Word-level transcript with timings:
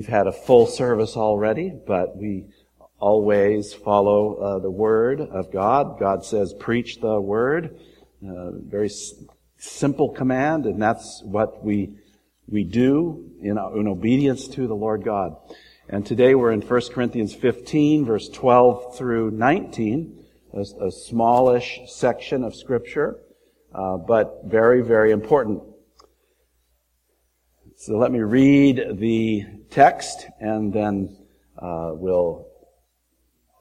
We've 0.00 0.08
had 0.08 0.26
a 0.26 0.32
full 0.32 0.66
service 0.66 1.14
already, 1.14 1.70
but 1.86 2.16
we 2.16 2.46
always 2.98 3.74
follow 3.74 4.36
uh, 4.36 4.58
the 4.58 4.70
Word 4.70 5.20
of 5.20 5.52
God. 5.52 6.00
God 6.00 6.24
says, 6.24 6.54
preach 6.54 7.02
the 7.02 7.20
Word. 7.20 7.78
Uh, 8.26 8.52
very 8.52 8.86
s- 8.86 9.12
simple 9.58 10.08
command, 10.08 10.64
and 10.64 10.80
that's 10.80 11.22
what 11.22 11.62
we 11.62 11.98
we 12.48 12.64
do 12.64 13.30
in, 13.42 13.58
in 13.58 13.86
obedience 13.86 14.48
to 14.48 14.66
the 14.66 14.74
Lord 14.74 15.04
God. 15.04 15.36
And 15.90 16.06
today 16.06 16.34
we're 16.34 16.52
in 16.52 16.62
1 16.62 16.80
Corinthians 16.94 17.34
15, 17.34 18.06
verse 18.06 18.30
12 18.30 18.96
through 18.96 19.32
19, 19.32 20.24
a, 20.54 20.64
a 20.86 20.90
smallish 20.90 21.80
section 21.88 22.42
of 22.42 22.56
Scripture, 22.56 23.18
uh, 23.74 23.98
but 23.98 24.44
very, 24.46 24.80
very 24.80 25.10
important. 25.10 25.62
So 27.82 27.96
let 27.96 28.12
me 28.12 28.18
read 28.18 28.98
the 28.98 29.46
text 29.70 30.26
and 30.38 30.70
then 30.70 31.16
uh, 31.58 31.92
we'll 31.94 32.46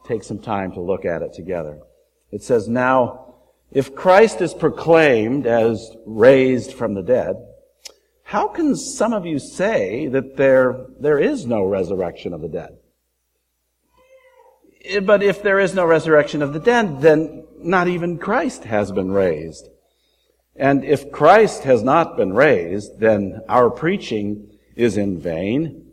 take 0.06 0.26
some 0.26 0.40
time 0.40 0.74
to 0.74 0.82
look 0.82 1.06
at 1.06 1.22
it 1.22 1.32
together. 1.32 1.80
It 2.30 2.44
says, 2.44 2.68
Now, 2.68 3.36
if 3.72 3.96
Christ 3.96 4.42
is 4.42 4.54
proclaimed 4.54 5.48
as 5.48 5.96
raised 6.06 6.74
from 6.74 6.96
the 6.96 7.02
dead, 7.02 7.38
how 8.24 8.50
can 8.50 8.76
some 8.76 9.14
of 9.14 9.26
you 9.26 9.40
say 9.40 10.08
that 10.08 10.36
there, 10.36 10.88
there 11.00 11.18
is 11.18 11.46
no 11.46 11.64
resurrection 11.64 12.34
of 12.34 12.42
the 12.42 12.50
dead? 12.50 12.78
But 15.02 15.24
if 15.24 15.42
there 15.42 15.62
is 15.62 15.74
no 15.74 15.86
resurrection 15.86 16.42
of 16.42 16.52
the 16.52 16.60
dead, 16.60 17.00
then 17.00 17.46
not 17.58 17.88
even 17.88 18.18
Christ 18.18 18.66
has 18.66 18.92
been 18.92 19.12
raised. 19.12 19.70
And 20.56 20.84
if 20.84 21.12
Christ 21.12 21.64
has 21.64 21.84
not 21.84 22.18
been 22.18 22.34
raised, 22.34 23.00
then 23.00 23.42
our 23.48 23.70
preaching 23.70 24.58
is 24.76 24.98
in 24.98 25.20
vain 25.20 25.86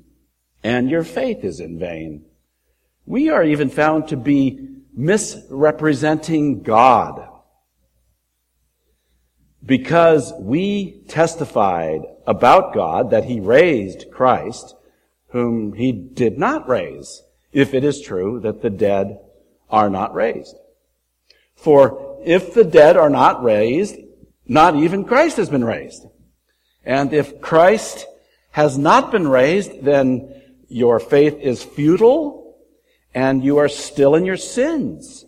and 0.63 0.91
your 0.91 1.05
faith 1.05 1.45
is 1.45 1.61
in 1.61 1.79
vain. 1.79 2.25
We 3.05 3.29
are 3.29 3.45
even 3.45 3.71
found 3.71 4.09
to 4.09 4.17
be 4.17 4.69
misrepresenting 4.93 6.63
God 6.63 7.29
because 9.65 10.33
we 10.39 11.03
testified 11.09 12.03
about 12.27 12.75
God 12.75 13.11
that 13.11 13.25
he 13.25 13.41
raised 13.41 14.11
Christ, 14.11 14.75
whom 15.29 15.73
he 15.73 15.93
did 15.93 16.39
not 16.39 16.69
raise, 16.69 17.23
if 17.53 17.75
it 17.75 17.85
is 17.85 18.01
true 18.01 18.41
that 18.41 18.63
the 18.63 18.71
dead 18.71 19.19
are 19.71 19.91
not 19.91 20.15
raised. 20.15 20.57
For 21.55 22.19
if 22.25 22.55
the 22.55 22.65
dead 22.65 22.97
are 22.97 23.11
not 23.11 23.43
raised, 23.43 23.97
not 24.49 24.77
even 24.77 25.05
Christ 25.05 25.37
has 25.37 25.49
been 25.49 25.65
raised. 25.65 26.07
And 26.85 27.13
if 27.13 27.41
Christ 27.41 28.07
has 28.51 28.79
not 28.79 29.11
been 29.11 29.29
raised, 29.29 29.85
then 29.85 30.43
your 30.69 30.99
faith 30.99 31.37
is 31.41 31.63
futile 31.63 32.57
and 33.15 33.43
you 33.43 33.59
are 33.59 33.69
still 33.69 34.15
in 34.15 34.25
your 34.25 34.37
sins. 34.37 35.25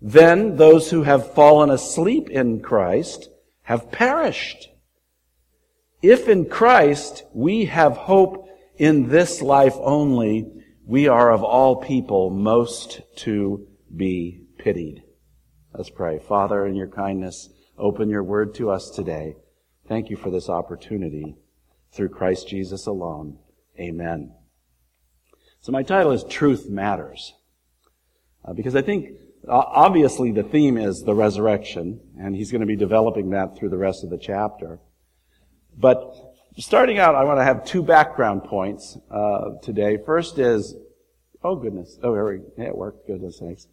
Then 0.00 0.56
those 0.56 0.90
who 0.90 1.02
have 1.02 1.34
fallen 1.34 1.70
asleep 1.70 2.28
in 2.28 2.60
Christ 2.60 3.28
have 3.62 3.90
perished. 3.90 4.68
If 6.02 6.28
in 6.28 6.46
Christ 6.46 7.24
we 7.32 7.66
have 7.66 7.96
hope 7.96 8.48
in 8.76 9.08
this 9.08 9.40
life 9.40 9.76
only, 9.76 10.50
we 10.84 11.06
are 11.08 11.30
of 11.30 11.44
all 11.44 11.76
people 11.76 12.30
most 12.30 13.00
to 13.18 13.66
be 13.94 14.42
pitied. 14.58 15.02
Let's 15.72 15.90
pray. 15.90 16.18
Father, 16.18 16.66
in 16.66 16.74
your 16.74 16.88
kindness, 16.88 17.48
open 17.78 18.08
your 18.08 18.22
word 18.22 18.54
to 18.56 18.70
us 18.70 18.90
today. 18.90 19.36
Thank 19.88 20.10
you 20.10 20.16
for 20.16 20.30
this 20.30 20.48
opportunity 20.48 21.36
through 21.92 22.10
Christ 22.10 22.48
Jesus 22.48 22.86
alone. 22.86 23.38
Amen. 23.78 24.32
So 25.60 25.72
my 25.72 25.82
title 25.82 26.12
is 26.12 26.24
Truth 26.24 26.68
Matters. 26.68 27.34
Uh, 28.44 28.52
because 28.52 28.74
I 28.74 28.82
think 28.82 29.10
obviously 29.48 30.32
the 30.32 30.42
theme 30.42 30.76
is 30.76 31.02
the 31.02 31.14
resurrection, 31.14 32.00
and 32.18 32.34
he's 32.34 32.50
going 32.50 32.60
to 32.60 32.66
be 32.66 32.76
developing 32.76 33.30
that 33.30 33.56
through 33.56 33.68
the 33.68 33.76
rest 33.76 34.04
of 34.04 34.10
the 34.10 34.18
chapter. 34.18 34.80
But 35.76 36.14
starting 36.58 36.98
out, 36.98 37.14
I 37.14 37.24
want 37.24 37.38
to 37.38 37.44
have 37.44 37.64
two 37.64 37.82
background 37.82 38.44
points 38.44 38.98
uh, 39.10 39.56
today. 39.62 39.98
First 40.04 40.38
is, 40.38 40.74
oh 41.42 41.56
goodness, 41.56 41.98
oh, 42.02 42.14
it 42.14 42.76
worked. 42.76 43.06
Goodness 43.06 43.38
sakes. 43.38 43.66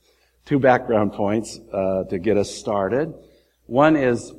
Two 0.45 0.59
background 0.59 1.13
points 1.13 1.59
uh, 1.73 2.03
to 2.05 2.17
get 2.17 2.37
us 2.37 2.53
started. 2.53 3.13
One 3.69 3.95
is, 3.95 4.33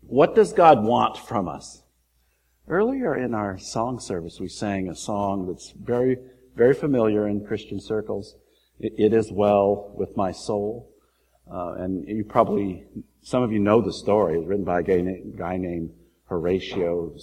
what 0.00 0.34
does 0.34 0.54
God 0.54 0.82
want 0.82 1.18
from 1.18 1.46
us? 1.46 1.82
Earlier 2.66 3.14
in 3.14 3.34
our 3.34 3.58
song 3.58 4.00
service, 4.00 4.40
we 4.40 4.48
sang 4.48 4.88
a 4.88 4.96
song 4.96 5.46
that's 5.46 5.74
very, 5.78 6.16
very 6.56 6.72
familiar 6.72 7.28
in 7.28 7.44
Christian 7.44 7.78
circles. 7.78 8.34
It 8.80 9.12
is 9.12 9.30
well 9.30 9.92
with 9.94 10.16
my 10.16 10.32
soul. 10.32 10.90
Uh, 11.52 11.74
and 11.80 12.08
you 12.08 12.24
probably, 12.24 12.84
some 13.20 13.42
of 13.42 13.52
you 13.52 13.58
know 13.58 13.82
the 13.82 13.92
story. 13.92 14.36
It 14.36 14.38
was 14.38 14.46
written 14.46 14.64
by 14.64 14.80
a 14.80 14.82
guy, 14.82 15.02
guy 15.36 15.58
named 15.58 15.90
Horatio 16.24 17.14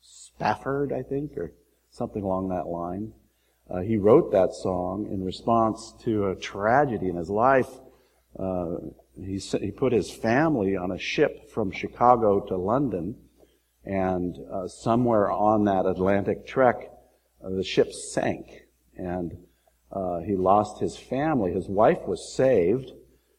Spafford, 0.00 0.92
I 0.92 1.02
think, 1.02 1.36
or 1.36 1.52
something 1.92 2.24
along 2.24 2.48
that 2.48 2.66
line. 2.66 3.12
Uh, 3.70 3.82
he 3.82 3.96
wrote 3.96 4.32
that 4.32 4.54
song 4.54 5.08
in 5.08 5.22
response 5.22 5.94
to 6.02 6.30
a 6.30 6.34
tragedy 6.34 7.08
in 7.08 7.14
his 7.14 7.30
life. 7.30 7.70
Uh, 8.36 8.78
he, 9.16 9.38
he 9.38 9.70
put 9.70 9.92
his 9.92 10.10
family 10.10 10.76
on 10.76 10.90
a 10.90 10.98
ship 10.98 11.50
from 11.50 11.70
Chicago 11.70 12.40
to 12.46 12.56
London, 12.56 13.16
and 13.84 14.36
uh, 14.52 14.68
somewhere 14.68 15.30
on 15.30 15.64
that 15.64 15.86
Atlantic 15.86 16.46
trek, 16.46 16.90
uh, 17.44 17.50
the 17.50 17.64
ship 17.64 17.92
sank, 17.92 18.46
and 18.96 19.36
uh, 19.90 20.20
he 20.20 20.36
lost 20.36 20.80
his 20.80 20.96
family. 20.96 21.52
His 21.52 21.68
wife 21.68 22.06
was 22.06 22.34
saved. 22.34 22.92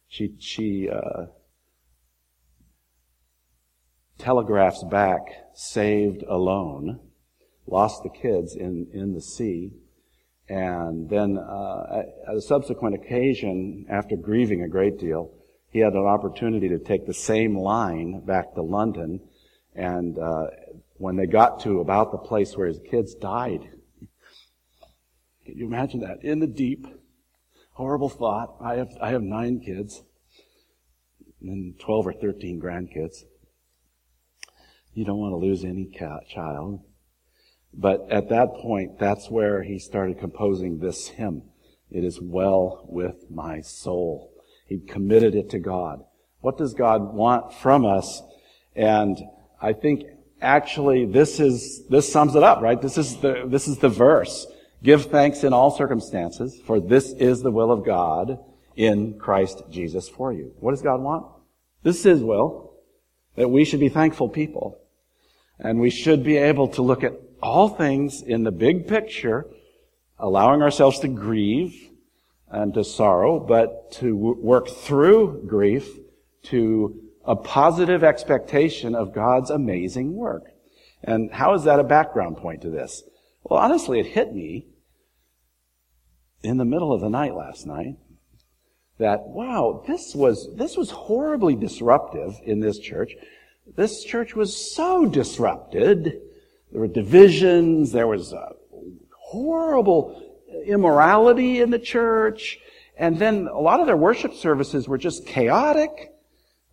She 0.07 0.35
she 0.39 0.89
uh, 0.89 1.25
telegraphs 4.19 4.83
back, 4.83 5.21
saved 5.53 6.23
alone. 6.23 6.99
Lost 7.65 8.03
the 8.03 8.09
kids 8.09 8.55
in 8.55 8.87
in 8.93 9.13
the 9.13 9.21
sea. 9.21 9.71
And 10.49 11.09
then, 11.09 11.37
uh, 11.37 12.03
at 12.27 12.35
a 12.35 12.41
subsequent 12.41 12.95
occasion, 12.95 13.85
after 13.89 14.17
grieving 14.17 14.61
a 14.61 14.67
great 14.67 14.99
deal, 14.99 15.31
he 15.73 15.79
had 15.79 15.93
an 15.93 16.05
opportunity 16.05 16.69
to 16.69 16.77
take 16.77 17.07
the 17.07 17.13
same 17.13 17.57
line 17.57 18.23
back 18.23 18.53
to 18.53 18.61
London. 18.61 19.19
And 19.75 20.19
uh, 20.19 20.45
when 20.97 21.15
they 21.15 21.25
got 21.25 21.59
to 21.61 21.79
about 21.79 22.11
the 22.11 22.19
place 22.19 22.55
where 22.55 22.67
his 22.67 22.79
kids 22.89 23.15
died, 23.15 23.61
can 25.45 25.57
you 25.57 25.65
imagine 25.65 26.01
that? 26.01 26.23
In 26.23 26.39
the 26.39 26.47
deep, 26.47 26.85
horrible 27.71 28.07
thought. 28.07 28.55
I 28.61 28.75
have 28.75 28.91
I 29.01 29.09
have 29.09 29.23
nine 29.23 29.59
kids, 29.59 30.03
and 31.41 31.77
twelve 31.79 32.05
or 32.05 32.13
thirteen 32.13 32.61
grandkids. 32.61 33.23
You 34.93 35.05
don't 35.05 35.17
want 35.17 35.33
to 35.33 35.37
lose 35.37 35.65
any 35.65 35.85
cat, 35.85 36.27
child. 36.29 36.81
But 37.73 38.11
at 38.11 38.29
that 38.29 38.53
point, 38.61 38.99
that's 38.99 39.31
where 39.31 39.63
he 39.63 39.79
started 39.79 40.19
composing 40.19 40.77
this 40.77 41.07
hymn. 41.07 41.41
It 41.89 42.03
is 42.03 42.21
well 42.21 42.85
with 42.87 43.31
my 43.31 43.61
soul. 43.61 44.32
He 44.65 44.79
committed 44.79 45.35
it 45.35 45.49
to 45.51 45.59
God. 45.59 46.03
What 46.41 46.57
does 46.57 46.73
God 46.73 47.13
want 47.13 47.53
from 47.53 47.85
us? 47.85 48.21
And 48.75 49.17
I 49.61 49.73
think 49.73 50.03
actually 50.41 51.05
this 51.05 51.39
is, 51.39 51.85
this 51.87 52.11
sums 52.11 52.35
it 52.35 52.43
up, 52.43 52.61
right? 52.61 52.81
This 52.81 52.97
is 52.97 53.17
the, 53.17 53.43
this 53.47 53.67
is 53.67 53.77
the 53.77 53.89
verse. 53.89 54.45
Give 54.83 55.05
thanks 55.05 55.43
in 55.43 55.53
all 55.53 55.71
circumstances, 55.71 56.59
for 56.65 56.79
this 56.81 57.11
is 57.13 57.41
the 57.41 57.51
will 57.51 57.71
of 57.71 57.85
God 57.85 58.39
in 58.75 59.17
Christ 59.17 59.63
Jesus 59.69 60.09
for 60.09 60.33
you. 60.33 60.53
What 60.59 60.71
does 60.71 60.81
God 60.81 61.01
want? 61.01 61.25
This 61.83 61.97
is 61.99 62.03
His 62.03 62.23
will, 62.23 62.73
that 63.35 63.49
we 63.49 63.63
should 63.63 63.79
be 63.79 63.89
thankful 63.89 64.27
people. 64.27 64.79
And 65.59 65.79
we 65.79 65.89
should 65.89 66.23
be 66.23 66.35
able 66.35 66.67
to 66.69 66.81
look 66.81 67.03
at 67.03 67.13
all 67.41 67.69
things 67.69 68.21
in 68.21 68.43
the 68.43 68.51
big 68.51 68.87
picture, 68.87 69.45
allowing 70.19 70.61
ourselves 70.61 70.99
to 70.99 71.07
grieve 71.07 71.89
and 72.53 72.75
to 72.75 72.83
sorrow, 72.83 73.39
but 73.39 73.91
to 73.91 74.15
work 74.15 74.69
through 74.69 75.43
grief 75.47 75.89
to 76.43 77.01
a 77.25 77.35
positive 77.35 78.03
expectation 78.03 78.93
of 78.93 79.13
God's 79.13 79.49
amazing 79.49 80.13
work. 80.13 80.43
And 81.03 81.31
how 81.33 81.55
is 81.55 81.63
that 81.63 81.79
a 81.79 81.83
background 81.83 82.37
point 82.37 82.61
to 82.61 82.69
this? 82.69 83.01
Well, 83.43 83.59
honestly, 83.59 83.99
it 83.99 84.05
hit 84.05 84.33
me 84.33 84.67
in 86.43 86.57
the 86.57 86.65
middle 86.65 86.93
of 86.93 87.01
the 87.01 87.09
night 87.09 87.33
last 87.33 87.65
night 87.65 87.95
that, 88.99 89.21
wow, 89.21 89.83
this 89.87 90.13
was, 90.13 90.47
this 90.55 90.77
was 90.77 90.91
horribly 90.91 91.55
disruptive 91.55 92.35
in 92.45 92.59
this 92.59 92.77
church. 92.77 93.13
This 93.75 94.03
church 94.03 94.35
was 94.35 94.75
so 94.75 95.07
disrupted. 95.07 96.21
There 96.71 96.81
were 96.81 96.87
divisions. 96.87 97.91
There 97.91 98.07
was 98.07 98.31
a 98.31 98.51
horrible 99.17 100.32
immorality 100.65 101.61
in 101.61 101.69
the 101.69 101.79
church. 101.79 102.59
And 102.97 103.17
then 103.17 103.47
a 103.47 103.59
lot 103.59 103.79
of 103.79 103.87
their 103.87 103.97
worship 103.97 104.33
services 104.33 104.87
were 104.87 104.97
just 104.97 105.25
chaotic. 105.25 106.11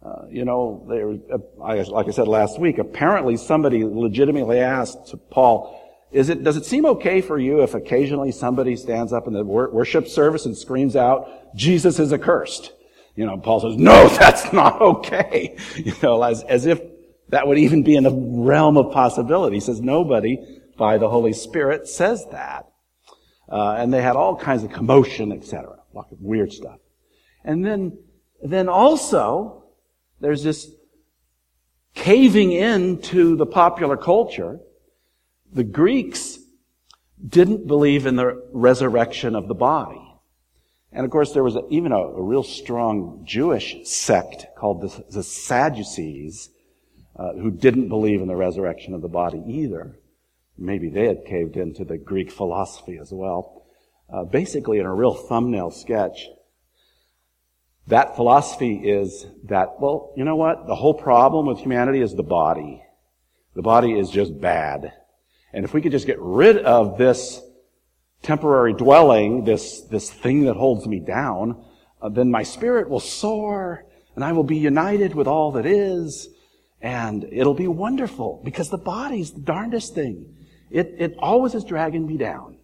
Uh, 0.03 0.27
you 0.31 0.45
know, 0.45 0.87
they 0.89 1.05
were, 1.05 1.19
uh, 1.33 1.85
like 1.91 2.09
I 2.09 2.11
said 2.11 2.29
last 2.29 2.59
week, 2.59 2.79
apparently 2.79 3.37
somebody 3.37 3.85
legitimately 3.85 4.59
asked 4.59 5.15
Paul, 5.31 5.77
is 6.11 6.29
it, 6.29 6.43
does 6.43 6.57
it 6.57 6.65
seem 6.65 6.87
okay 6.87 7.21
for 7.21 7.39
you 7.39 7.63
if 7.63 7.75
occasionally 7.75 8.33
somebody 8.33 8.77
stands 8.77 9.13
up 9.13 9.27
in 9.27 9.33
the 9.33 9.45
worship 9.45 10.09
service 10.09 10.47
and 10.47 10.57
screams 10.57 10.97
out, 10.97 11.55
Jesus 11.55 11.99
is 11.99 12.13
accursed? 12.13 12.73
You 13.15 13.27
know, 13.27 13.37
Paul 13.37 13.61
says, 13.61 13.77
no, 13.77 14.09
that's 14.19 14.53
not 14.53 14.81
okay. 14.81 15.57
You 15.77 15.95
know, 16.03 16.23
as, 16.23 16.43
as 16.45 16.67
if 16.67 16.81
that 17.29 17.47
would 17.47 17.59
even 17.59 17.83
be 17.83 17.97
in 17.97 18.05
the 18.05 18.13
realm 18.13 18.77
of 18.77 18.93
possibility. 18.93 19.57
He 19.57 19.61
says, 19.61 19.81
nobody 19.81 20.39
by 20.77 20.99
the 20.99 21.09
Holy 21.09 21.33
Spirit 21.33 21.87
says 21.89 22.27
that. 22.33 22.70
Uh, 23.51 23.77
and 23.79 23.93
they 23.93 24.03
had 24.03 24.17
all 24.17 24.37
kinds 24.37 24.63
of 24.63 24.71
commotion, 24.71 25.33
etc. 25.33 25.77
Weird 26.21 26.53
stuff. 26.53 26.79
And 27.45 27.65
then, 27.65 27.99
then 28.43 28.69
also, 28.69 29.65
there's 30.21 30.43
this 30.43 30.71
caving 31.95 32.53
in 32.53 33.01
to 33.03 33.37
the 33.37 33.47
popular 33.47 33.97
culture. 33.97 34.61
The 35.53 35.65
Greeks 35.65 36.39
didn't 37.27 37.67
believe 37.67 38.07
in 38.07 38.17
the 38.17 38.43
resurrection 38.53 39.35
of 39.35 39.49
the 39.49 39.55
body. 39.55 40.01
And 40.93 41.05
of 41.05 41.11
course, 41.11 41.33
there 41.33 41.45
was 41.45 41.57
a, 41.57 41.63
even 41.71 41.93
a, 41.93 41.99
a, 41.99 42.23
real 42.23 42.43
strong 42.43 43.23
Jewish 43.25 43.77
sect 43.85 44.47
called 44.57 44.81
the, 44.81 45.05
the 45.11 45.23
Sadducees, 45.23 46.51
uh, 47.17 47.35
who 47.35 47.51
didn't 47.51 47.89
believe 47.89 48.23
in 48.23 48.29
the 48.29 48.37
resurrection 48.37 48.95
of 48.95 49.03
the 49.03 49.09
body 49.09 49.43
either. 49.47 50.00
Maybe 50.61 50.91
they 50.91 51.07
had 51.07 51.25
caved 51.25 51.57
into 51.57 51.85
the 51.85 51.97
Greek 51.97 52.31
philosophy 52.31 52.99
as 53.01 53.11
well. 53.13 53.65
Uh, 54.13 54.25
basically, 54.25 54.79
in 54.79 54.87
a 54.87 54.95
real 54.95 55.15
thumbnail 55.15 55.71
sketch, 55.71 56.29
that 57.87 58.15
philosophy 58.15 58.75
is 58.77 59.27
that, 59.45 59.81
well, 59.81 60.13
you 60.17 60.25
know 60.25 60.37
what? 60.37 60.67
The 60.67 60.75
whole 60.75 60.95
problem 60.95 61.47
with 61.47 61.59
humanity 61.59 62.01
is 62.01 62.15
the 62.15 62.23
body. 62.23 62.83
The 63.55 63.63
body 63.63 63.99
is 63.99 64.11
just 64.11 64.39
bad. 64.41 64.93
And 65.53 65.65
if 65.65 65.73
we 65.73 65.81
could 65.81 65.93
just 65.93 66.07
get 66.07 66.21
rid 66.21 66.59
of 66.59 66.99
this 66.99 67.41
temporary 68.23 68.75
dwelling, 68.75 69.45
this, 69.45 69.81
this 69.83 70.11
thing 70.11 70.45
that 70.45 70.57
holds 70.57 70.87
me 70.87 71.01
down, 71.01 71.65
uh, 72.03 72.11
then 72.11 72.31
my 72.31 72.43
spirit 72.43 72.89
will 72.89 73.01
soar 73.01 73.87
and 74.15 74.23
I 74.23 74.33
will 74.33 74.45
be 74.45 74.59
united 74.59 75.15
with 75.15 75.27
all 75.27 75.53
that 75.53 75.67
is 75.67 76.29
and 76.81 77.25
it'll 77.25 77.55
be 77.55 77.69
wonderful 77.69 78.41
because 78.45 78.71
the 78.71 78.79
body's 78.79 79.33
the 79.33 79.41
darndest 79.41 79.95
thing. 79.95 80.37
It, 80.71 80.95
it 80.99 81.17
always 81.19 81.55
is 81.55 81.65
dragging 81.65 82.07
me 82.07 82.17
down. 82.17 82.59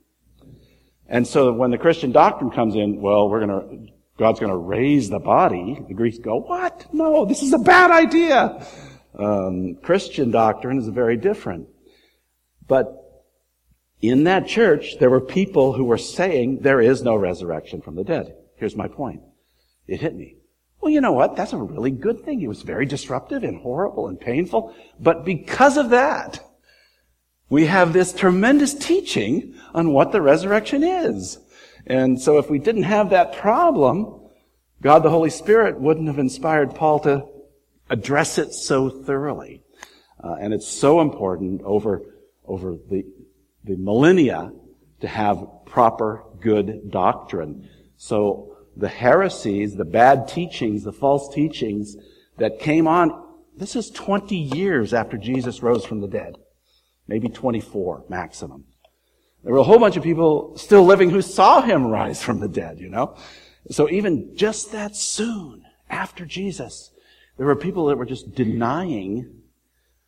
And 1.09 1.27
so 1.27 1.53
when 1.53 1.71
the 1.71 1.79
Christian 1.79 2.13
doctrine 2.13 2.51
comes 2.51 2.75
in, 2.75 3.01
well, 3.01 3.29
we're 3.29 3.41
gonna, 3.41 3.87
God's 4.19 4.41
gonna 4.41 4.57
raise 4.57 5.09
the 5.09 5.19
body, 5.19 5.79
the 5.87 5.95
Greeks 5.95 6.19
go, 6.19 6.37
what? 6.41 6.87
No, 6.93 7.25
this 7.25 7.43
is 7.43 7.53
a 7.53 7.59
bad 7.59 7.91
idea. 7.91 8.67
Um, 9.19 9.77
Christian 9.77 10.31
doctrine 10.31 10.79
is 10.79 10.89
very 10.89 11.17
different. 11.17 11.69
But 12.67 13.03
in 14.01 14.25
that 14.25 14.47
church, 14.47 14.99
there 14.99 15.11
were 15.11 15.21
people 15.21 15.73
who 15.73 15.85
were 15.85 15.99
saying 15.99 16.61
there 16.61 16.81
is 16.81 17.03
no 17.03 17.17
resurrection 17.17 17.81
from 17.81 17.95
the 17.95 18.05
dead. 18.05 18.35
Here's 18.57 18.77
my 18.77 18.89
point. 18.89 19.23
It 19.87 20.01
hit 20.01 20.15
me. 20.15 20.37
Well, 20.81 20.93
you 20.93 21.01
know 21.01 21.13
what? 21.13 21.37
That's 21.37 21.53
a 21.53 21.59
really 21.59 21.91
good 21.91 22.21
thing. 22.21 22.43
It 22.43 22.49
was 22.49 22.63
very 22.63 22.87
disruptive 22.87 23.43
and 23.43 23.61
horrible 23.61 24.09
and 24.09 24.21
painful. 24.21 24.75
But 25.01 25.25
because 25.25 25.77
of 25.77 25.91
that, 25.91 26.41
we 27.49 27.67
have 27.67 27.93
this 27.93 28.13
tremendous 28.13 28.75
teaching 28.75 29.55
on 29.75 29.93
what 29.93 30.13
the 30.13 30.21
resurrection 30.21 30.83
is. 30.83 31.39
And 31.87 32.21
so 32.21 32.39
if 32.39 32.51
we 32.51 32.59
didn't 32.59 32.85
have 32.85 33.11
that 33.11 33.35
problem, 33.37 34.21
God 34.83 35.03
the 35.03 35.11
Holy 35.11 35.31
Spirit 35.31 35.81
wouldn't 35.81 36.09
have 36.09 36.19
inspired 36.19 36.75
Paul 36.75 37.01
to 37.01 37.27
address 37.89 38.39
it 38.39 38.53
so 38.53 38.91
thoroughly. 38.91 39.63
Uh, 40.23 40.37
and 40.41 40.53
it's 40.53 40.67
so 40.67 41.01
important 41.01 41.63
over, 41.63 42.03
over 42.45 42.77
the, 42.91 43.05
the 43.63 43.77
millennia 43.77 44.51
to 45.01 45.09
have 45.09 45.47
proper 45.67 46.25
good 46.41 46.91
doctrine. 46.91 47.69
So 47.97 48.57
the 48.77 48.89
heresies, 48.89 49.77
the 49.77 49.85
bad 49.85 50.27
teachings, 50.27 50.83
the 50.83 50.93
false 50.93 51.33
teachings 51.33 51.97
that 52.39 52.59
came 52.59 52.89
on, 52.89 53.25
this 53.57 53.77
is 53.77 53.91
20 53.91 54.37
years 54.37 54.93
after 54.93 55.17
Jesus 55.17 55.63
rose 55.63 55.85
from 55.85 56.01
the 56.01 56.09
dead 56.09 56.37
maybe 57.09 57.29
24 57.29 58.05
maximum. 58.09 58.65
There 59.45 59.53
were 59.53 59.61
a 59.61 59.65
whole 59.65 59.79
bunch 59.79 59.97
of 59.97 60.03
people 60.03 60.57
still 60.57 60.85
living 60.85 61.11
who 61.11 61.23
saw 61.23 61.61
him 61.63 61.87
rise 61.87 62.23
from 62.23 62.41
the 62.41 62.49
dead, 62.49 62.81
you 62.81 62.89
know? 62.89 63.17
So 63.71 63.89
even 63.91 64.37
just 64.37 64.73
that 64.73 64.97
soon 64.97 65.65
after 65.89 66.25
Jesus, 66.25 66.91
there 67.37 67.47
were 67.47 67.57
people 67.57 67.87
that 67.87 67.97
were 67.97 68.07
just 68.07 68.35
denying 68.35 69.43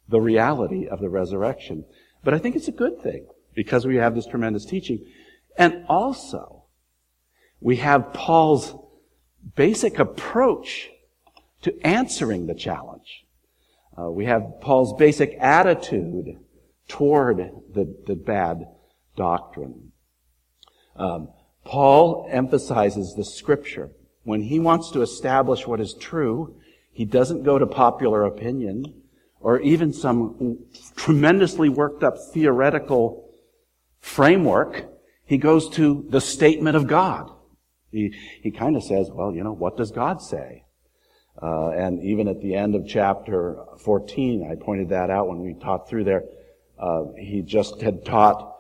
the 0.09 0.21
reality 0.21 0.87
of 0.87 1.01
the 1.01 1.09
resurrection. 1.09 1.85
But 2.25 2.35
I 2.35 2.39
think 2.39 2.57
it's 2.57 2.69
a 2.69 2.73
good 2.73 3.03
thing 3.03 3.27
because 3.55 3.87
we 3.87 3.97
have 3.97 4.15
this 4.15 4.27
tremendous 4.27 4.65
teaching. 4.65 5.05
And 5.57 5.85
also, 5.89 6.65
we 7.61 7.77
have 7.77 8.13
Paul's 8.13 8.75
basic 9.55 9.99
approach 9.99 10.91
to 11.63 11.87
answering 11.87 12.47
the 12.47 12.55
challenge. 12.55 13.25
Uh, 13.97 14.11
we 14.11 14.27
have 14.27 14.61
Paul's 14.61 14.95
basic 14.95 15.37
attitude 15.41 16.39
toward 16.89 17.39
the, 17.73 17.95
the 18.07 18.17
bad 18.17 18.67
doctrine. 19.17 19.93
Um, 20.97 21.29
Paul 21.65 22.27
emphasizes 22.31 23.15
the 23.15 23.25
scripture. 23.25 23.91
When 24.25 24.43
he 24.43 24.59
wants 24.59 24.91
to 24.93 25.03
establish 25.03 25.67
what 25.67 25.81
is 25.81 25.95
true, 25.95 26.59
he 26.91 27.05
doesn't 27.05 27.45
go 27.45 27.59
to 27.59 27.67
popular 27.67 28.25
opinion 28.25 29.03
or 29.41 29.61
even 29.61 29.93
some 29.93 30.59
tremendously 30.97 31.69
worked 31.69 32.03
up 32.03 32.17
theoretical 32.33 33.31
framework. 34.01 34.89
He 35.25 35.39
goes 35.39 35.69
to 35.71 36.07
the 36.09 36.21
statement 36.21 36.77
of 36.77 36.87
God. 36.87 37.31
He, 37.93 38.15
he 38.43 38.51
kind 38.51 38.77
of 38.77 38.83
says, 38.83 39.11
well, 39.11 39.33
you 39.33 39.45
know, 39.45 39.53
what 39.53 39.77
does 39.77 39.93
God 39.93 40.21
say? 40.21 40.65
Uh, 41.41 41.71
and 41.71 42.03
even 42.03 42.27
at 42.27 42.41
the 42.41 42.55
end 42.55 42.75
of 42.75 42.87
chapter 42.87 43.57
14, 43.85 44.49
I 44.51 44.63
pointed 44.63 44.89
that 44.89 45.11
out 45.11 45.29
when 45.29 45.41
we 45.41 45.55
talked 45.55 45.89
through 45.89 46.05
there. 46.05 46.25
Uh, 46.79 47.05
he 47.19 47.43
just 47.43 47.81
had 47.81 48.05
taught 48.05 48.57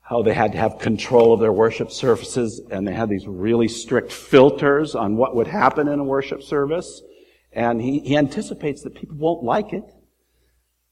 how 0.00 0.22
they 0.22 0.34
had 0.34 0.52
to 0.52 0.58
have 0.58 0.78
control 0.78 1.32
of 1.32 1.40
their 1.40 1.52
worship 1.52 1.92
services, 1.92 2.60
and 2.70 2.86
they 2.86 2.92
had 2.92 3.08
these 3.08 3.26
really 3.26 3.68
strict 3.68 4.12
filters 4.12 4.94
on 4.94 5.16
what 5.16 5.36
would 5.36 5.46
happen 5.46 5.86
in 5.86 6.00
a 6.00 6.04
worship 6.04 6.42
service. 6.42 7.00
And 7.52 7.80
he, 7.80 8.00
he 8.00 8.16
anticipates 8.16 8.82
that 8.82 8.94
people 8.94 9.16
won't 9.16 9.44
like 9.44 9.72
it 9.72 9.84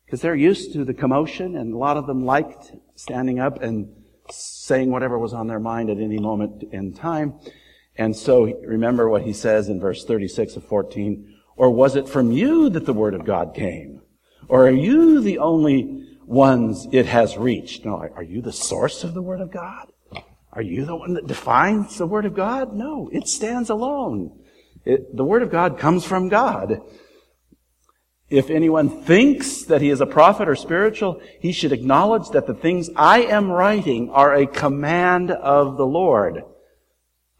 because 0.05 0.21
they're 0.21 0.35
used 0.35 0.73
to 0.73 0.85
the 0.85 0.95
commotion, 0.95 1.57
and 1.57 1.75
a 1.75 1.77
lot 1.77 1.97
of 1.97 2.07
them 2.07 2.25
liked 2.25 2.73
standing 2.95 3.41
up 3.41 3.61
and 3.61 3.89
saying 4.31 4.91
whatever 4.91 5.19
was 5.19 5.35
on 5.35 5.49
their 5.49 5.61
mind 5.61 5.91
at 5.91 5.99
any 5.99 6.19
moment 6.19 6.63
in 6.73 6.95
time. 6.95 7.35
And 7.97 8.17
so 8.17 8.45
remember 8.65 9.09
what 9.09 9.23
he 9.23 9.33
says 9.33 9.69
in 9.69 9.81
verse 9.81 10.05
36 10.05 10.57
of 10.57 10.65
14. 10.65 11.35
Or 11.57 11.71
was 11.71 11.97
it 11.97 12.09
from 12.09 12.31
you 12.31 12.71
that 12.71 12.87
the 12.87 12.93
word 12.93 13.15
of 13.15 13.25
God 13.25 13.55
came? 13.55 14.01
Or 14.49 14.69
are 14.69 14.71
you 14.71 15.21
the 15.21 15.39
only 15.39 16.08
ones 16.29 16.87
it 16.93 17.07
has 17.07 17.37
reached. 17.37 17.85
No, 17.85 17.97
are 17.97 18.23
you 18.23 18.43
the 18.43 18.53
source 18.53 19.03
of 19.03 19.15
the 19.15 19.23
Word 19.23 19.41
of 19.41 19.51
God? 19.51 19.91
Are 20.53 20.63
you 20.63 20.85
the 20.85 20.97
one 20.97 21.15
that 21.15 21.27
defines 21.27 21.99
the 21.99 22.07
Word 22.07 22.27
of 22.27 22.35
God? 22.35 22.75
No, 22.75 23.09
it 23.13 23.29
stands 23.29 23.71
alone. 23.71 24.39
It, 24.85 25.17
the 25.17 25.25
Word 25.25 25.43
of 25.43 25.51
God 25.51 25.79
comes 25.79 26.05
from 26.05 26.29
God. 26.29 26.81
If 28.29 28.51
anyone 28.51 29.05
thinks 29.05 29.63
that 29.65 29.81
he 29.81 29.89
is 29.89 30.03
a 30.03 30.07
prophet 30.07 30.49
or 30.49 30.57
spiritual, 30.57 31.21
he 31.41 31.53
should 31.53 31.73
acknowledge 31.73 32.29
that 32.31 32.47
the 32.47 32.55
things 32.55 32.91
I 32.95 33.23
am 33.23 33.51
writing 33.51 34.11
are 34.11 34.35
a 34.35 34.47
command 34.47 35.31
of 35.31 35.79
the 35.79 35.87
Lord. 35.87 36.43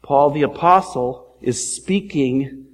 Paul 0.01 0.31
the 0.31 0.41
apostle 0.41 1.37
is 1.41 1.75
speaking 1.75 2.65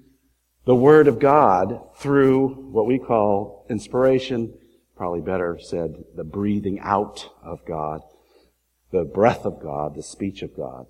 the 0.65 0.75
Word 0.75 1.07
of 1.07 1.19
God 1.19 1.81
through 1.97 2.47
what 2.71 2.87
we 2.87 2.99
call 2.99 3.65
inspiration 3.69 4.57
probably 4.95 5.21
better 5.21 5.59
said, 5.61 6.03
the 6.15 6.23
breathing 6.23 6.79
out 6.79 7.29
of 7.43 7.65
God, 7.65 8.01
the 8.91 9.03
breath 9.03 9.45
of 9.45 9.61
God, 9.61 9.95
the 9.95 10.03
speech 10.03 10.41
of 10.41 10.55
God. 10.55 10.87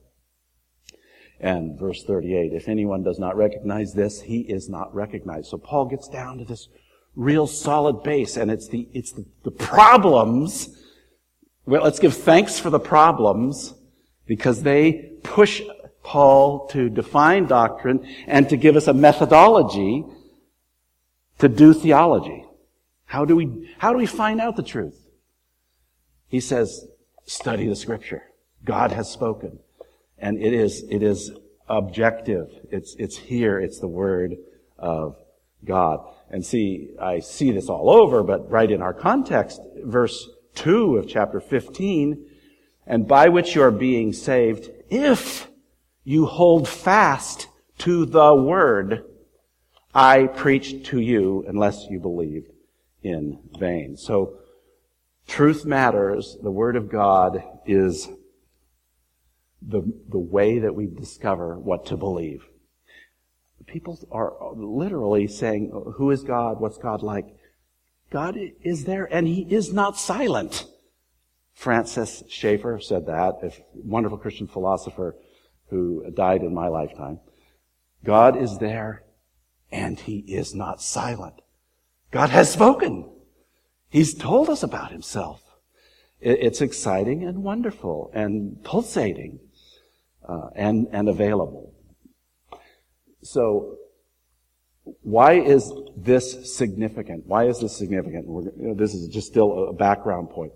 And 1.39 1.77
verse 1.77 2.03
38, 2.03 2.53
if 2.53 2.69
anyone 2.69 3.03
does 3.03 3.19
not 3.19 3.35
recognize 3.35 3.93
this, 3.93 4.21
he 4.21 4.41
is 4.41 4.69
not 4.69 4.93
recognized. 4.95 5.47
So 5.47 5.57
Paul 5.57 5.85
gets 5.85 6.07
down 6.07 6.37
to 6.37 6.45
this 6.45 6.69
real 7.15 7.47
solid 7.47 8.03
base, 8.03 8.37
and 8.37 8.49
it's 8.49 8.67
the, 8.69 8.87
it's 8.93 9.11
the, 9.11 9.25
the 9.43 9.51
problems. 9.51 10.69
Well, 11.65 11.83
let's 11.83 11.99
give 11.99 12.15
thanks 12.15 12.59
for 12.59 12.69
the 12.69 12.79
problems 12.79 13.73
because 14.27 14.63
they 14.63 15.13
push 15.23 15.61
Paul 16.03 16.67
to 16.67 16.89
define 16.89 17.47
doctrine 17.47 18.07
and 18.27 18.47
to 18.49 18.57
give 18.57 18.75
us 18.75 18.87
a 18.87 18.93
methodology 18.93 20.05
to 21.39 21.49
do 21.49 21.73
theology. 21.73 22.44
How 23.05 23.25
do 23.25 23.35
we, 23.35 23.69
how 23.77 23.91
do 23.91 23.97
we 23.97 24.05
find 24.05 24.41
out 24.41 24.55
the 24.55 24.63
truth? 24.63 25.07
He 26.27 26.39
says, 26.39 26.85
study 27.25 27.67
the 27.67 27.75
scripture. 27.75 28.23
God 28.63 28.91
has 28.91 29.09
spoken. 29.09 29.59
And 30.17 30.41
it 30.41 30.53
is, 30.53 30.83
it 30.89 31.03
is 31.03 31.31
objective. 31.67 32.47
It's, 32.71 32.95
it's 32.97 33.17
here. 33.17 33.59
It's 33.59 33.79
the 33.79 33.87
word 33.87 34.35
of 34.77 35.17
God. 35.63 35.99
And 36.29 36.45
see, 36.45 36.91
I 36.99 37.19
see 37.19 37.51
this 37.51 37.69
all 37.69 37.89
over, 37.89 38.23
but 38.23 38.49
right 38.49 38.69
in 38.69 38.81
our 38.81 38.93
context, 38.93 39.61
verse 39.83 40.27
2 40.55 40.97
of 40.97 41.07
chapter 41.07 41.39
15, 41.39 42.25
and 42.87 43.07
by 43.07 43.29
which 43.29 43.55
you 43.55 43.61
are 43.61 43.71
being 43.71 44.13
saved, 44.13 44.69
if 44.89 45.47
you 46.03 46.25
hold 46.25 46.67
fast 46.67 47.47
to 47.79 48.05
the 48.05 48.33
word 48.35 49.03
I 49.93 50.27
preached 50.27 50.87
to 50.87 50.99
you, 50.99 51.45
unless 51.47 51.87
you 51.89 51.99
believed 51.99 52.51
in 53.05 53.39
vain. 53.59 53.95
So, 53.95 54.39
truth 55.27 55.63
matters. 55.63 56.37
The 56.41 56.51
word 56.51 56.75
of 56.75 56.89
God 56.89 57.43
is 57.65 58.09
the, 59.61 59.83
the 60.09 60.19
way 60.19 60.59
that 60.59 60.75
we 60.75 60.87
discover 60.87 61.57
what 61.57 61.85
to 61.87 61.97
believe. 61.97 62.45
People 63.67 63.99
are 64.11 64.33
literally 64.55 65.27
saying, 65.27 65.71
who 65.95 66.11
is 66.11 66.23
God? 66.23 66.59
What's 66.59 66.77
God 66.77 67.01
like? 67.01 67.25
God 68.11 68.37
is 68.61 68.85
there 68.85 69.05
and 69.11 69.27
he 69.27 69.41
is 69.41 69.73
not 69.73 69.97
silent. 69.97 70.65
Francis 71.53 72.23
Schaeffer 72.27 72.79
said 72.79 73.05
that, 73.07 73.39
a 73.43 73.51
wonderful 73.73 74.17
Christian 74.17 74.47
philosopher 74.47 75.15
who 75.69 76.09
died 76.11 76.41
in 76.41 76.53
my 76.53 76.67
lifetime. 76.67 77.19
God 78.03 78.37
is 78.37 78.57
there 78.59 79.03
and 79.71 79.99
he 79.99 80.19
is 80.19 80.53
not 80.53 80.81
silent. 80.81 81.41
God 82.11 82.29
has 82.29 82.51
spoken. 82.51 83.09
He's 83.89 84.13
told 84.13 84.49
us 84.49 84.63
about 84.63 84.91
himself. 84.91 85.41
It's 86.19 86.61
exciting 86.61 87.23
and 87.23 87.43
wonderful 87.43 88.09
and 88.13 88.63
pulsating 88.63 89.39
uh, 90.27 90.49
and, 90.55 90.87
and 90.91 91.07
available. 91.09 91.73
So, 93.21 93.77
why 95.01 95.33
is 95.33 95.71
this 95.97 96.55
significant? 96.55 97.25
Why 97.25 97.45
is 97.45 97.59
this 97.59 97.75
significant? 97.75 98.25
You 98.25 98.53
know, 98.57 98.73
this 98.75 98.93
is 98.93 99.07
just 99.07 99.27
still 99.27 99.69
a 99.69 99.73
background 99.73 100.29
point. 100.29 100.53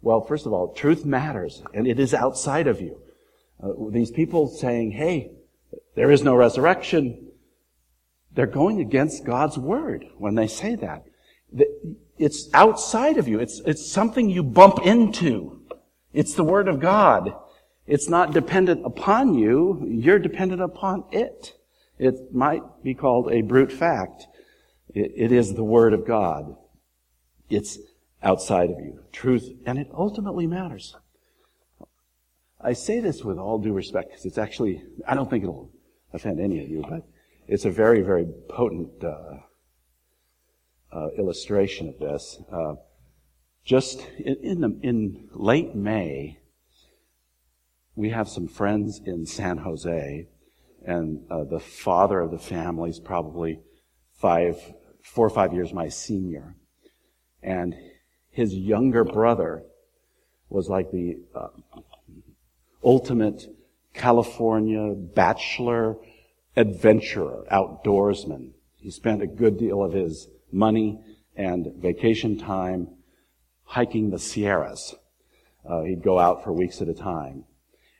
Well, 0.00 0.20
first 0.20 0.46
of 0.46 0.52
all, 0.52 0.72
truth 0.72 1.04
matters, 1.04 1.62
and 1.74 1.86
it 1.86 1.98
is 1.98 2.14
outside 2.14 2.66
of 2.66 2.80
you. 2.80 3.00
Uh, 3.62 3.90
these 3.90 4.10
people 4.10 4.48
saying, 4.48 4.92
hey, 4.92 5.32
there 5.94 6.10
is 6.10 6.22
no 6.22 6.34
resurrection, 6.34 7.31
they're 8.34 8.46
going 8.46 8.80
against 8.80 9.24
God's 9.24 9.58
word 9.58 10.06
when 10.18 10.34
they 10.34 10.46
say 10.46 10.74
that. 10.76 11.04
It's 12.18 12.48
outside 12.54 13.18
of 13.18 13.28
you. 13.28 13.40
It's, 13.40 13.60
it's 13.66 13.90
something 13.90 14.30
you 14.30 14.42
bump 14.42 14.80
into. 14.84 15.60
It's 16.12 16.34
the 16.34 16.44
word 16.44 16.68
of 16.68 16.80
God. 16.80 17.34
It's 17.86 18.08
not 18.08 18.32
dependent 18.32 18.86
upon 18.86 19.34
you. 19.34 19.84
You're 19.86 20.18
dependent 20.18 20.62
upon 20.62 21.04
it. 21.10 21.54
It 21.98 22.32
might 22.32 22.62
be 22.82 22.94
called 22.94 23.30
a 23.32 23.42
brute 23.42 23.72
fact. 23.72 24.26
it, 24.94 25.12
it 25.16 25.32
is 25.32 25.54
the 25.54 25.64
word 25.64 25.92
of 25.92 26.06
God. 26.06 26.56
It's 27.50 27.78
outside 28.22 28.70
of 28.70 28.78
you. 28.78 29.00
Truth, 29.12 29.50
and 29.66 29.78
it 29.78 29.88
ultimately 29.92 30.46
matters. 30.46 30.96
I 32.60 32.72
say 32.74 33.00
this 33.00 33.24
with 33.24 33.38
all 33.38 33.58
due 33.58 33.72
respect 33.72 34.10
because 34.10 34.24
it's 34.24 34.38
actually, 34.38 34.82
I 35.06 35.14
don't 35.14 35.28
think 35.28 35.42
it'll 35.42 35.70
offend 36.12 36.40
any 36.40 36.62
of 36.62 36.68
you, 36.68 36.84
but 36.88 37.02
it's 37.52 37.66
a 37.66 37.70
very, 37.70 38.00
very 38.00 38.26
potent 38.48 39.04
uh, 39.04 39.36
uh, 40.90 41.08
illustration 41.18 41.86
of 41.86 41.98
this. 41.98 42.38
Uh, 42.50 42.76
just 43.62 44.00
in, 44.18 44.36
in, 44.42 44.60
the, 44.62 44.80
in 44.82 45.28
late 45.34 45.74
May, 45.74 46.38
we 47.94 48.08
have 48.08 48.26
some 48.26 48.48
friends 48.48 49.02
in 49.04 49.26
San 49.26 49.58
Jose, 49.58 50.28
and 50.86 51.20
uh, 51.30 51.44
the 51.44 51.60
father 51.60 52.20
of 52.20 52.30
the 52.30 52.38
family 52.38 52.88
is 52.88 52.98
probably 52.98 53.60
five, 54.14 54.56
four 55.02 55.26
or 55.26 55.30
five 55.30 55.52
years 55.52 55.74
my 55.74 55.88
senior, 55.88 56.56
and 57.42 57.74
his 58.30 58.54
younger 58.54 59.04
brother 59.04 59.62
was 60.48 60.70
like 60.70 60.90
the 60.90 61.18
uh, 61.34 61.48
ultimate 62.82 63.44
California 63.92 64.94
bachelor 64.94 65.98
adventurer, 66.56 67.44
outdoorsman. 67.50 68.52
He 68.76 68.90
spent 68.90 69.22
a 69.22 69.26
good 69.26 69.58
deal 69.58 69.82
of 69.82 69.92
his 69.92 70.28
money 70.50 71.00
and 71.36 71.72
vacation 71.76 72.38
time 72.38 72.88
hiking 73.64 74.10
the 74.10 74.18
Sierras. 74.18 74.94
Uh, 75.68 75.82
he'd 75.82 76.02
go 76.02 76.18
out 76.18 76.44
for 76.44 76.52
weeks 76.52 76.82
at 76.82 76.88
a 76.88 76.94
time. 76.94 77.44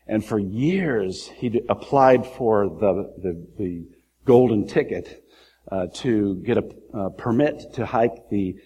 And 0.07 0.25
for 0.25 0.39
years, 0.39 1.29
he 1.29 1.61
applied 1.69 2.27
for 2.27 2.69
the, 2.69 3.15
the, 3.19 3.47
the 3.59 3.87
golden 4.27 4.67
ticket 4.67 5.25
uh, 5.71 5.87
to 5.95 6.43
get 6.45 6.59
a, 6.59 7.11
permit 7.17 7.73
to 7.75 7.87
hike 7.87 8.29
the 8.31 8.57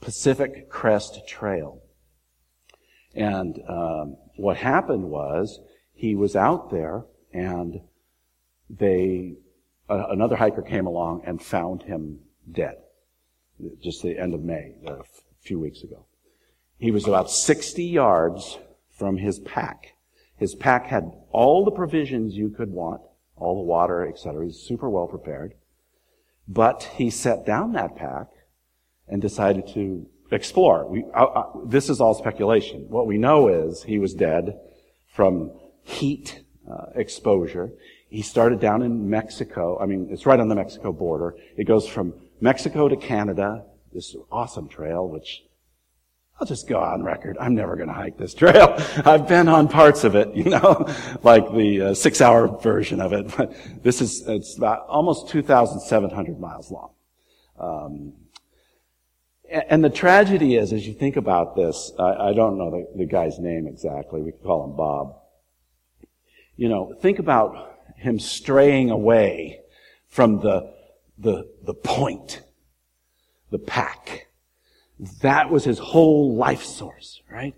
Pacific 0.00 0.70
Crest 0.70 1.20
Trail. 1.26 1.82
And 3.14 3.58
um, 3.68 4.16
what 4.36 4.56
happened 4.56 5.04
was 5.04 5.60
he 5.92 6.14
was 6.14 6.36
out 6.36 6.70
there, 6.70 7.04
and 7.34 7.80
they 8.78 9.36
another 9.88 10.36
hiker 10.36 10.62
came 10.62 10.86
along 10.86 11.22
and 11.26 11.42
found 11.42 11.82
him 11.82 12.20
dead. 12.50 12.76
Just 13.82 14.02
the 14.02 14.18
end 14.18 14.34
of 14.34 14.42
May, 14.42 14.74
a 14.86 15.02
few 15.40 15.58
weeks 15.58 15.82
ago. 15.82 16.06
He 16.78 16.90
was 16.90 17.06
about 17.06 17.30
60 17.30 17.84
yards 17.84 18.58
from 18.88 19.18
his 19.18 19.38
pack. 19.40 19.94
His 20.36 20.54
pack 20.54 20.86
had 20.86 21.12
all 21.30 21.64
the 21.64 21.70
provisions 21.70 22.34
you 22.34 22.48
could 22.48 22.70
want, 22.70 23.02
all 23.36 23.56
the 23.56 23.66
water, 23.66 24.06
etc. 24.06 24.46
He's 24.46 24.58
super 24.58 24.88
well 24.88 25.06
prepared. 25.06 25.54
But 26.48 26.84
he 26.94 27.10
set 27.10 27.44
down 27.44 27.72
that 27.72 27.96
pack 27.96 28.28
and 29.06 29.20
decided 29.20 29.66
to 29.74 30.06
explore. 30.30 30.88
We, 30.88 31.04
uh, 31.14 31.24
uh, 31.24 31.52
this 31.66 31.90
is 31.90 32.00
all 32.00 32.14
speculation. 32.14 32.86
What 32.88 33.06
we 33.06 33.18
know 33.18 33.48
is 33.48 33.82
he 33.82 33.98
was 33.98 34.14
dead 34.14 34.58
from 35.12 35.52
heat 35.82 36.42
uh, 36.70 36.86
exposure. 36.94 37.72
He 38.08 38.22
started 38.22 38.60
down 38.60 38.82
in 38.82 39.08
Mexico. 39.08 39.78
I 39.80 39.86
mean, 39.86 40.08
it's 40.10 40.26
right 40.26 40.40
on 40.40 40.48
the 40.48 40.54
Mexico 40.54 40.92
border. 40.92 41.36
It 41.56 41.64
goes 41.64 41.86
from 41.86 42.14
Mexico 42.40 42.88
to 42.88 42.96
Canada, 42.96 43.64
this 43.92 44.16
awesome 44.30 44.68
trail, 44.68 45.08
which 45.08 45.42
I'll 46.40 46.46
just 46.46 46.66
go 46.66 46.80
on 46.80 47.02
record. 47.02 47.36
I'm 47.38 47.54
never 47.54 47.76
going 47.76 47.88
to 47.88 47.94
hike 47.94 48.16
this 48.16 48.32
trail. 48.42 48.74
I've 49.04 49.28
been 49.28 49.48
on 49.48 49.68
parts 49.68 50.04
of 50.04 50.14
it, 50.14 50.34
you 50.34 50.44
know, 50.44 50.86
like 51.22 51.52
the 51.52 51.82
uh, 51.82 51.94
six 51.94 52.20
hour 52.20 52.48
version 52.60 53.00
of 53.00 53.12
it. 53.12 53.30
But 53.36 53.54
this 53.82 54.00
is, 54.00 54.26
it's 54.26 54.56
about 54.56 54.86
almost 54.88 55.28
2,700 55.28 56.40
miles 56.40 56.70
long. 56.70 56.92
Um, 57.58 58.14
and 59.50 59.84
the 59.84 59.90
tragedy 59.90 60.56
is, 60.56 60.72
as 60.72 60.86
you 60.86 60.94
think 60.94 61.16
about 61.16 61.56
this, 61.56 61.92
I, 61.98 62.28
I 62.28 62.32
don't 62.32 62.56
know 62.56 62.70
the, 62.70 62.98
the, 62.98 63.04
guy's 63.04 63.38
name 63.38 63.66
exactly. 63.66 64.22
We 64.22 64.32
could 64.32 64.44
call 64.44 64.64
him 64.64 64.76
Bob. 64.76 65.19
You 66.60 66.68
know, 66.68 66.92
think 67.00 67.18
about 67.18 67.78
him 67.96 68.18
straying 68.18 68.90
away 68.90 69.60
from 70.08 70.40
the, 70.40 70.74
the, 71.16 71.48
the 71.64 71.72
point, 71.72 72.42
the 73.50 73.58
pack 73.58 74.26
that 75.22 75.50
was 75.50 75.64
his 75.64 75.78
whole 75.78 76.36
life 76.36 76.62
source, 76.62 77.22
right? 77.30 77.54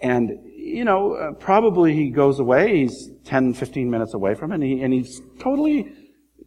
And, 0.00 0.38
you 0.56 0.84
know, 0.84 1.14
uh, 1.14 1.32
probably 1.32 1.94
he 1.94 2.10
goes 2.10 2.38
away, 2.38 2.82
he's 2.82 3.10
10, 3.24 3.54
15 3.54 3.90
minutes 3.90 4.14
away 4.14 4.34
from 4.34 4.52
it, 4.52 4.56
and, 4.56 4.62
he, 4.62 4.82
and 4.82 4.92
he's 4.92 5.20
totally, 5.40 5.92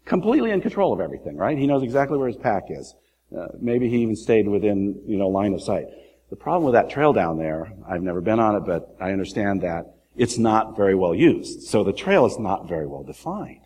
completely 0.06 0.52
in 0.52 0.62
control 0.62 0.94
of 0.94 1.02
everything, 1.02 1.36
right? 1.36 1.58
He 1.58 1.68
knows 1.68 1.84
exactly 1.84 2.18
where 2.18 2.28
his 2.28 2.38
pack 2.38 2.64
is. 2.70 2.96
Uh, 3.38 3.48
maybe 3.60 3.90
he 3.90 3.98
even 3.98 4.16
stayed 4.16 4.48
within, 4.48 5.02
you 5.06 5.18
know, 5.18 5.28
line 5.28 5.54
of 5.54 5.62
sight. 5.62 5.88
The 6.30 6.38
problem 6.38 6.64
with 6.64 6.74
that 6.76 6.90
trail 6.90 7.12
down 7.12 7.38
there, 7.38 7.74
I've 7.90 8.04
never 8.04 8.22
been 8.22 8.40
on 8.40 8.56
it, 8.56 8.64
but 8.66 8.96
I 9.02 9.12
understand 9.12 9.62
that 9.64 9.97
it's 10.18 10.38
not 10.38 10.76
very 10.76 10.96
well 10.96 11.14
used. 11.16 11.64
So 11.64 11.84
the 11.84 11.94
trail 11.94 12.26
is 12.26 12.40
not 12.40 12.68
very 12.68 12.88
well 12.88 13.04
defined. 13.04 13.62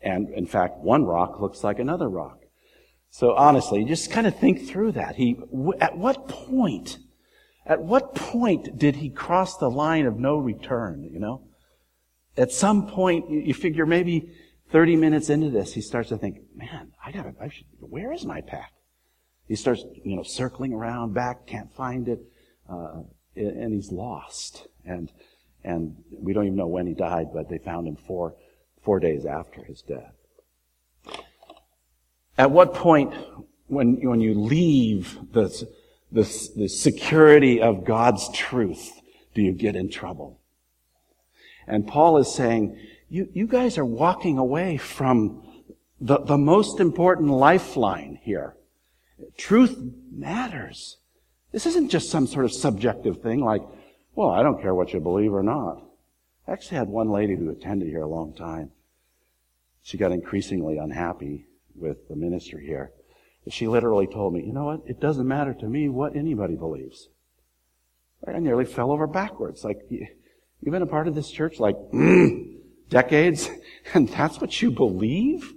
And 0.00 0.30
in 0.30 0.46
fact, 0.46 0.78
one 0.78 1.04
rock 1.04 1.40
looks 1.40 1.64
like 1.64 1.78
another 1.78 2.08
rock. 2.08 2.40
So 3.10 3.34
honestly, 3.34 3.84
just 3.84 4.10
kind 4.10 4.26
of 4.26 4.36
think 4.38 4.68
through 4.68 4.92
that. 4.92 5.16
He, 5.16 5.38
at 5.80 5.96
what 5.96 6.28
point, 6.28 6.98
at 7.66 7.80
what 7.80 8.14
point 8.14 8.78
did 8.78 8.96
he 8.96 9.08
cross 9.08 9.56
the 9.56 9.70
line 9.70 10.06
of 10.06 10.18
no 10.18 10.36
return, 10.36 11.08
you 11.12 11.18
know? 11.18 11.42
At 12.36 12.50
some 12.50 12.88
point, 12.88 13.30
you 13.30 13.54
figure 13.54 13.86
maybe 13.86 14.32
30 14.70 14.96
minutes 14.96 15.30
into 15.30 15.50
this, 15.50 15.72
he 15.72 15.80
starts 15.80 16.08
to 16.08 16.18
think, 16.18 16.38
man, 16.54 16.92
I 17.04 17.12
gotta, 17.12 17.34
I 17.40 17.48
should, 17.48 17.66
where 17.78 18.12
is 18.12 18.24
my 18.24 18.40
pack? 18.40 18.72
He 19.46 19.54
starts, 19.54 19.84
you 20.04 20.16
know, 20.16 20.24
circling 20.24 20.72
around 20.72 21.14
back, 21.14 21.46
can't 21.46 21.72
find 21.72 22.08
it, 22.08 22.20
uh, 22.68 23.02
and 23.36 23.72
he's 23.72 23.92
lost. 23.92 24.66
And, 24.84 25.12
and 25.64 25.96
we 26.10 26.32
don't 26.32 26.46
even 26.46 26.56
know 26.56 26.66
when 26.66 26.86
he 26.86 26.94
died, 26.94 27.28
but 27.32 27.48
they 27.48 27.58
found 27.58 27.88
him 27.88 27.96
four, 27.96 28.34
four 28.82 29.00
days 29.00 29.24
after 29.24 29.62
his 29.64 29.82
death. 29.82 30.12
At 32.36 32.50
what 32.50 32.74
point, 32.74 33.14
when, 33.66 33.94
when 34.06 34.20
you 34.20 34.34
leave 34.34 35.18
the, 35.32 35.48
the, 36.12 36.22
the 36.56 36.68
security 36.68 37.62
of 37.62 37.84
God's 37.84 38.28
truth, 38.32 38.92
do 39.34 39.42
you 39.42 39.52
get 39.52 39.76
in 39.76 39.90
trouble? 39.90 40.40
And 41.66 41.86
Paul 41.86 42.18
is 42.18 42.32
saying, 42.34 42.78
you, 43.08 43.28
you 43.32 43.46
guys 43.46 43.78
are 43.78 43.84
walking 43.84 44.38
away 44.38 44.76
from 44.76 45.42
the, 46.00 46.18
the 46.18 46.36
most 46.36 46.80
important 46.80 47.30
lifeline 47.30 48.18
here. 48.22 48.56
Truth 49.38 49.78
matters. 50.12 50.98
This 51.52 51.66
isn't 51.66 51.88
just 51.88 52.10
some 52.10 52.26
sort 52.26 52.44
of 52.44 52.52
subjective 52.52 53.22
thing 53.22 53.40
like, 53.40 53.62
well, 54.14 54.30
I 54.30 54.42
don't 54.42 54.60
care 54.60 54.74
what 54.74 54.92
you 54.92 55.00
believe 55.00 55.32
or 55.32 55.42
not. 55.42 55.82
I 56.46 56.52
actually 56.52 56.78
had 56.78 56.88
one 56.88 57.10
lady 57.10 57.36
who 57.36 57.50
attended 57.50 57.88
here 57.88 58.02
a 58.02 58.08
long 58.08 58.34
time. 58.34 58.70
She 59.82 59.98
got 59.98 60.12
increasingly 60.12 60.78
unhappy 60.78 61.46
with 61.74 62.08
the 62.08 62.16
ministry 62.16 62.66
here. 62.66 62.92
She 63.48 63.66
literally 63.66 64.06
told 64.06 64.32
me, 64.32 64.44
you 64.44 64.52
know 64.52 64.64
what? 64.64 64.82
It 64.86 65.00
doesn't 65.00 65.28
matter 65.28 65.52
to 65.54 65.66
me 65.66 65.88
what 65.88 66.16
anybody 66.16 66.56
believes. 66.56 67.08
I 68.26 68.38
nearly 68.38 68.64
fell 68.64 68.90
over 68.90 69.06
backwards. 69.06 69.64
Like, 69.64 69.80
you've 69.90 70.08
been 70.62 70.82
a 70.82 70.86
part 70.86 71.08
of 71.08 71.14
this 71.14 71.30
church 71.30 71.58
like 71.58 71.76
mm, 71.92 72.56
decades, 72.88 73.50
and 73.94 74.08
that's 74.08 74.40
what 74.40 74.62
you 74.62 74.70
believe? 74.70 75.52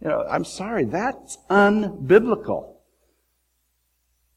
You 0.00 0.08
know, 0.08 0.24
I'm 0.28 0.44
sorry, 0.44 0.84
that's 0.84 1.38
unbiblical. 1.48 2.71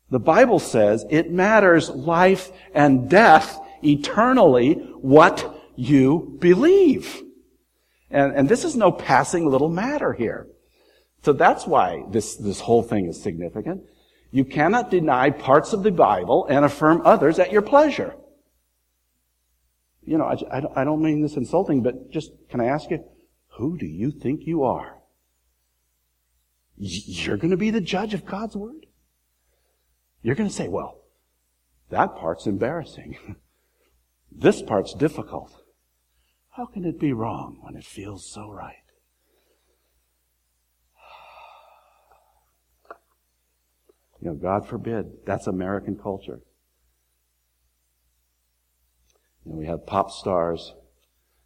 The 0.10 0.20
Bible 0.20 0.60
says 0.60 1.06
it 1.10 1.32
matters 1.32 1.90
life 1.90 2.52
and 2.74 3.10
death 3.10 3.60
eternally 3.84 4.74
what 5.02 5.56
you 5.76 6.38
believe. 6.40 7.22
And, 8.10 8.36
and 8.36 8.50
this 8.50 8.64
is 8.64 8.76
no 8.76 8.92
passing 8.92 9.50
little 9.50 9.70
matter 9.70 10.14
here. 10.14 10.48
So 11.24 11.34
that's 11.34 11.66
why 11.66 12.04
this, 12.12 12.36
this 12.36 12.60
whole 12.60 12.84
thing 12.84 13.08
is 13.08 13.22
significant. 13.22 13.84
You 14.32 14.46
cannot 14.46 14.92
deny 14.92 15.32
parts 15.32 15.74
of 15.74 15.82
the 15.82 15.92
Bible 15.92 16.46
and 16.50 16.64
affirm 16.64 17.02
others 17.04 17.40
at 17.40 17.52
your 17.52 17.62
pleasure. 17.62 18.16
You 20.04 20.20
know, 20.20 20.26
I, 20.26 20.82
I 20.82 20.84
don't 20.84 21.02
mean 21.02 21.24
this 21.24 21.36
insulting, 21.36 21.82
but 21.82 22.12
just, 22.12 22.32
can 22.50 22.62
I 22.62 22.66
ask 22.66 22.92
you, 22.92 23.04
who 23.58 23.78
do 23.78 23.88
you 23.88 24.12
think 24.12 24.46
you 24.46 24.64
are? 24.64 25.00
You're 26.78 27.38
going 27.38 27.52
to 27.52 27.58
be 27.58 27.72
the 27.72 27.82
judge 27.82 28.14
of 28.14 28.26
God's 28.26 28.56
Word? 28.56 28.85
You're 30.26 30.34
going 30.34 30.50
to 30.50 30.56
say, 30.56 30.68
well, 30.68 31.04
that 31.92 32.16
part's 32.16 32.48
embarrassing. 32.48 33.36
this 34.32 34.64
part's 34.64 34.96
difficult. 34.96 35.62
How 36.50 36.66
can 36.66 36.84
it 36.84 37.00
be 37.00 37.14
wrong 37.14 37.60
when 37.62 37.76
it 37.76 37.84
feels 37.84 38.28
so 38.28 38.50
right? 38.50 38.74
You 44.20 44.32
know, 44.32 44.34
God 44.34 44.68
forbid. 44.68 45.28
That's 45.28 45.46
American 45.46 45.96
culture. 45.96 46.40
You 49.46 49.52
know, 49.52 49.58
we 49.60 49.68
have 49.68 49.86
pop 49.86 50.10
stars 50.10 50.74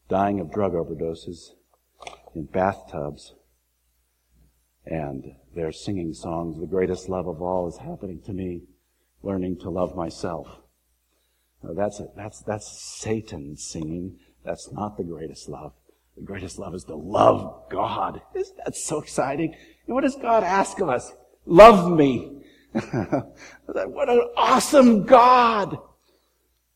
dying 0.07 0.39
of 0.39 0.53
drug 0.53 0.71
overdoses 0.71 1.49
in 2.33 2.45
bathtubs, 2.45 3.33
and 4.85 5.33
they're 5.53 5.73
singing 5.73 6.13
songs. 6.13 6.57
The 6.61 6.65
greatest 6.65 7.09
love 7.09 7.27
of 7.27 7.41
all 7.41 7.67
is 7.67 7.77
happening 7.77 8.21
to 8.21 8.31
me, 8.31 8.61
learning 9.23 9.59
to 9.59 9.69
love 9.69 9.95
myself. 9.95 10.47
Now, 11.63 11.73
that's, 11.73 11.99
a, 11.99 12.07
that's, 12.15 12.41
that's 12.41 12.67
Satan 13.01 13.57
singing. 13.57 14.17
That's 14.45 14.71
not 14.71 14.97
the 14.97 15.03
greatest 15.03 15.49
love. 15.49 15.73
The 16.15 16.23
greatest 16.23 16.57
love 16.59 16.73
is 16.73 16.83
to 16.85 16.95
love 16.95 17.69
God. 17.69 18.21
Isn't 18.35 18.57
that 18.65 18.75
so 18.75 19.01
exciting? 19.01 19.55
And 19.85 19.95
what 19.95 20.03
does 20.03 20.15
God 20.15 20.43
ask 20.43 20.79
of 20.79 20.89
us? 20.89 21.11
Love 21.45 21.91
me. 21.91 22.43
what 22.71 24.09
an 24.09 24.21
awesome 24.37 25.05
God! 25.05 25.77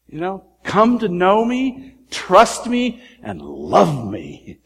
You 0.08 0.20
know, 0.20 0.46
come 0.64 1.00
to 1.00 1.08
know 1.08 1.46
me, 1.46 1.96
trust 2.10 2.68
me, 2.68 3.02
and 3.22 3.42
love 3.42 4.10
me. 4.10 4.60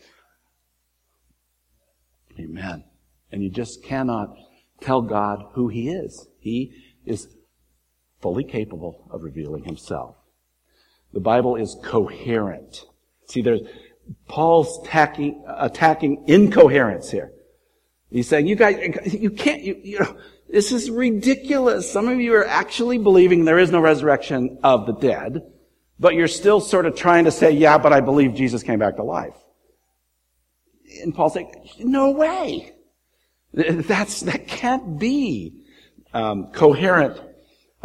Amen. 2.39 2.83
And 3.31 3.43
you 3.43 3.49
just 3.49 3.83
cannot 3.83 4.35
tell 4.79 5.01
God 5.01 5.43
who 5.53 5.67
He 5.67 5.89
is. 5.89 6.27
He 6.39 6.73
is 7.05 7.36
fully 8.27 8.43
capable 8.43 9.07
of 9.09 9.23
revealing 9.23 9.63
Himself. 9.63 10.17
The 11.13 11.21
Bible 11.21 11.55
is 11.55 11.77
coherent. 11.81 12.83
See, 13.27 13.41
there's, 13.41 13.61
Paul's 14.27 14.85
attacking, 14.85 15.45
attacking 15.47 16.25
incoherence 16.27 17.09
here. 17.09 17.31
He's 18.11 18.27
saying, 18.27 18.47
you 18.47 18.57
guys, 18.57 19.13
you 19.13 19.29
can't, 19.29 19.63
you, 19.63 19.79
you 19.81 19.99
know, 19.99 20.17
this 20.49 20.73
is 20.73 20.91
ridiculous. 20.91 21.89
Some 21.89 22.09
of 22.09 22.19
you 22.19 22.35
are 22.35 22.45
actually 22.45 22.97
believing 22.97 23.45
there 23.45 23.59
is 23.59 23.71
no 23.71 23.79
resurrection 23.79 24.59
of 24.61 24.85
the 24.87 24.93
dead, 24.93 25.43
but 25.97 26.13
you're 26.13 26.27
still 26.27 26.59
sort 26.59 26.85
of 26.85 26.97
trying 26.97 27.23
to 27.23 27.31
say, 27.31 27.51
yeah, 27.51 27.77
but 27.77 27.93
I 27.93 28.01
believe 28.01 28.33
Jesus 28.33 28.61
came 28.61 28.79
back 28.79 28.97
to 28.97 29.03
life. 29.03 29.37
And 31.01 31.15
Paul's 31.15 31.35
saying, 31.35 31.69
no 31.79 32.11
way. 32.11 32.73
That's, 33.53 34.19
that 34.21 34.49
can't 34.49 34.99
be 34.99 35.61
um, 36.13 36.51
coherent. 36.51 37.21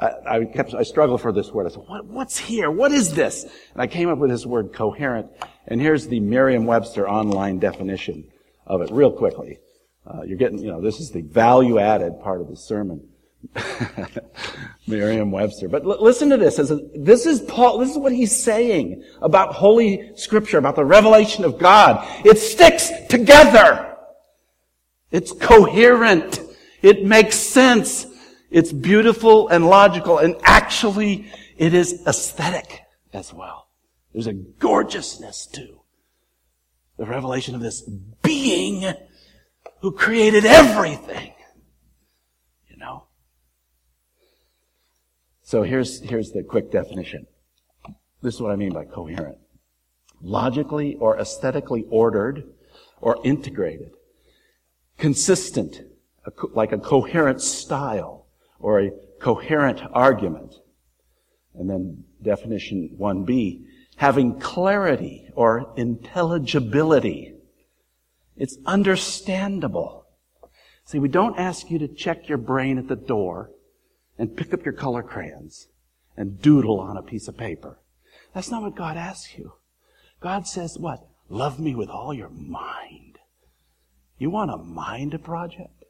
I, 0.03 0.39
I, 0.39 0.45
kept, 0.45 0.75
I 0.75 0.83
struggled 0.83 1.21
for 1.21 1.33
this 1.33 1.53
word. 1.53 1.67
I 1.67 1.71
said, 1.71 1.85
what, 1.87 2.05
what's 2.07 2.37
here? 2.37 2.71
What 2.71 2.91
is 2.91 3.15
this? 3.15 3.45
And 3.45 3.81
I 3.81 3.87
came 3.87 4.09
up 4.09 4.19
with 4.19 4.31
this 4.31 4.45
word 4.45 4.73
coherent. 4.73 5.31
And 5.69 5.81
here's 5.81 6.09
the 6.09 6.19
Merriam-Webster 6.19 7.09
online 7.09 7.61
definition 7.61 8.25
of 8.67 8.83
it 8.83 8.91
real 8.91 9.13
quickly. 9.13 9.59
Uh, 10.05 10.23
you're 10.23 10.39
getting, 10.39 10.59
you 10.59 10.67
know, 10.67 10.81
this 10.81 10.99
is 10.99 11.13
the 11.13 11.23
value 11.23 11.79
added 11.79 12.21
part 12.21 12.41
of 12.41 12.49
the 12.49 12.57
sermon. 12.57 13.09
Merriam-Webster. 14.89 15.69
But 15.69 15.85
l- 15.85 16.03
listen 16.03 16.31
to 16.31 16.37
this. 16.37 16.57
This 16.97 17.27
is 17.27 17.41
Paul, 17.43 17.79
this 17.79 17.91
is 17.91 17.99
what 17.99 18.13
he's 18.13 18.35
saying 18.35 19.05
about 19.21 19.55
Holy 19.55 20.11
Scripture, 20.17 20.59
about 20.59 20.75
the 20.75 20.85
revelation 20.85 21.45
of 21.45 21.59
God. 21.59 22.05
It 22.27 22.39
sticks 22.39 22.91
together. 23.09 23.97
It's 25.13 25.33
coherent. 25.33 26.41
It 26.83 27.05
makes 27.05 27.37
sense. 27.37 28.07
It's 28.53 28.71
beautiful 28.71 29.49
and 29.49 29.67
logical, 29.67 30.19
and 30.19 30.37
actually, 30.43 31.33
it 31.57 31.73
is 31.73 32.03
aesthetic 32.07 32.83
as 33.13 33.33
well. 33.33 33.69
There's 34.13 34.27
a 34.27 34.35
gorgeousness 34.35 35.47
to 35.55 35.81
the 36.99 37.07
revelation 37.07 37.55
of 37.55 37.63
this 37.63 37.81
being 38.23 38.93
who 39.81 39.93
created 39.93 40.45
everything. 40.45 41.33
You 42.69 42.77
know? 42.77 43.05
So 45.43 45.63
here's, 45.63 46.01
here's 46.01 46.33
the 46.33 46.43
quick 46.43 46.71
definition. 46.71 47.27
This 48.21 48.35
is 48.35 48.41
what 48.43 48.53
I 48.53 48.57
mean 48.57 48.75
by 48.75 48.85
coherent. 48.85 49.39
Logically 50.21 50.97
or 50.97 51.19
aesthetically 51.19 51.87
ordered 51.89 52.45
or 53.01 53.19
integrated. 53.25 53.93
Consistent, 54.99 55.81
like 56.53 56.73
a 56.73 56.79
coherent 56.79 57.41
style 57.41 58.22
or 58.63 58.81
a 58.81 58.91
coherent 59.21 59.81
argument. 59.93 60.55
And 61.55 61.69
then 61.69 62.05
definition 62.23 62.97
1b, 62.99 63.65
having 63.97 64.41
clarity 64.41 65.29
or 65.35 65.75
intelligibility 65.77 67.33
it's 68.37 68.59
understandable. 68.67 70.07
See, 70.85 70.99
we 70.99 71.09
don't 71.09 71.39
ask 71.39 71.71
you 71.71 71.79
to 71.79 71.89
check 71.89 72.29
your 72.29 72.39
brain 72.39 72.79
at 72.79 72.89
the 72.89 72.97
door 72.97 73.51
and 74.19 74.37
pick 74.37 74.53
up 74.53 74.65
your 74.65 74.75
color 74.75 75.03
crayons 75.03 75.69
and 76.17 76.41
doodle 76.41 76.81
on 76.81 76.97
a 76.97 77.03
piece 77.03 77.29
of 77.29 77.37
paper. 77.37 77.79
That's 78.35 78.51
not 78.51 78.63
what 78.63 78.75
God 78.75 78.97
asks 78.97 79.37
you. 79.39 79.53
God 80.21 80.47
says 80.47 80.79
what? 80.79 81.07
Love 81.29 81.61
me 81.61 81.75
with 81.75 81.89
all 81.89 82.13
your 82.13 82.29
mind. 82.31 83.19
You 84.19 84.31
want 84.31 84.51
a 84.51 84.57
mind 84.57 85.15
a 85.15 85.19
project? 85.19 85.85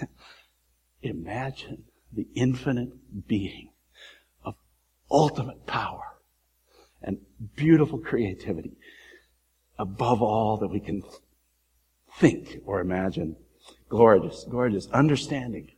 Imagine 1.02 1.84
the 2.12 2.26
infinite 2.34 3.26
being 3.28 3.70
of 4.44 4.54
ultimate 5.10 5.66
power 5.66 6.02
and 7.02 7.18
beautiful 7.54 7.98
creativity 7.98 8.76
above 9.78 10.20
all 10.22 10.56
that 10.56 10.68
we 10.68 10.80
can 10.80 11.02
think 12.18 12.60
or 12.66 12.80
imagine. 12.80 13.36
Gorgeous, 13.88 14.44
gorgeous. 14.48 14.88
Understanding. 14.88 15.70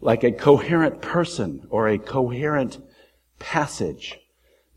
Like 0.00 0.24
a 0.24 0.32
coherent 0.32 1.02
person 1.02 1.66
or 1.70 1.88
a 1.88 1.98
coherent 1.98 2.78
passage. 3.38 4.18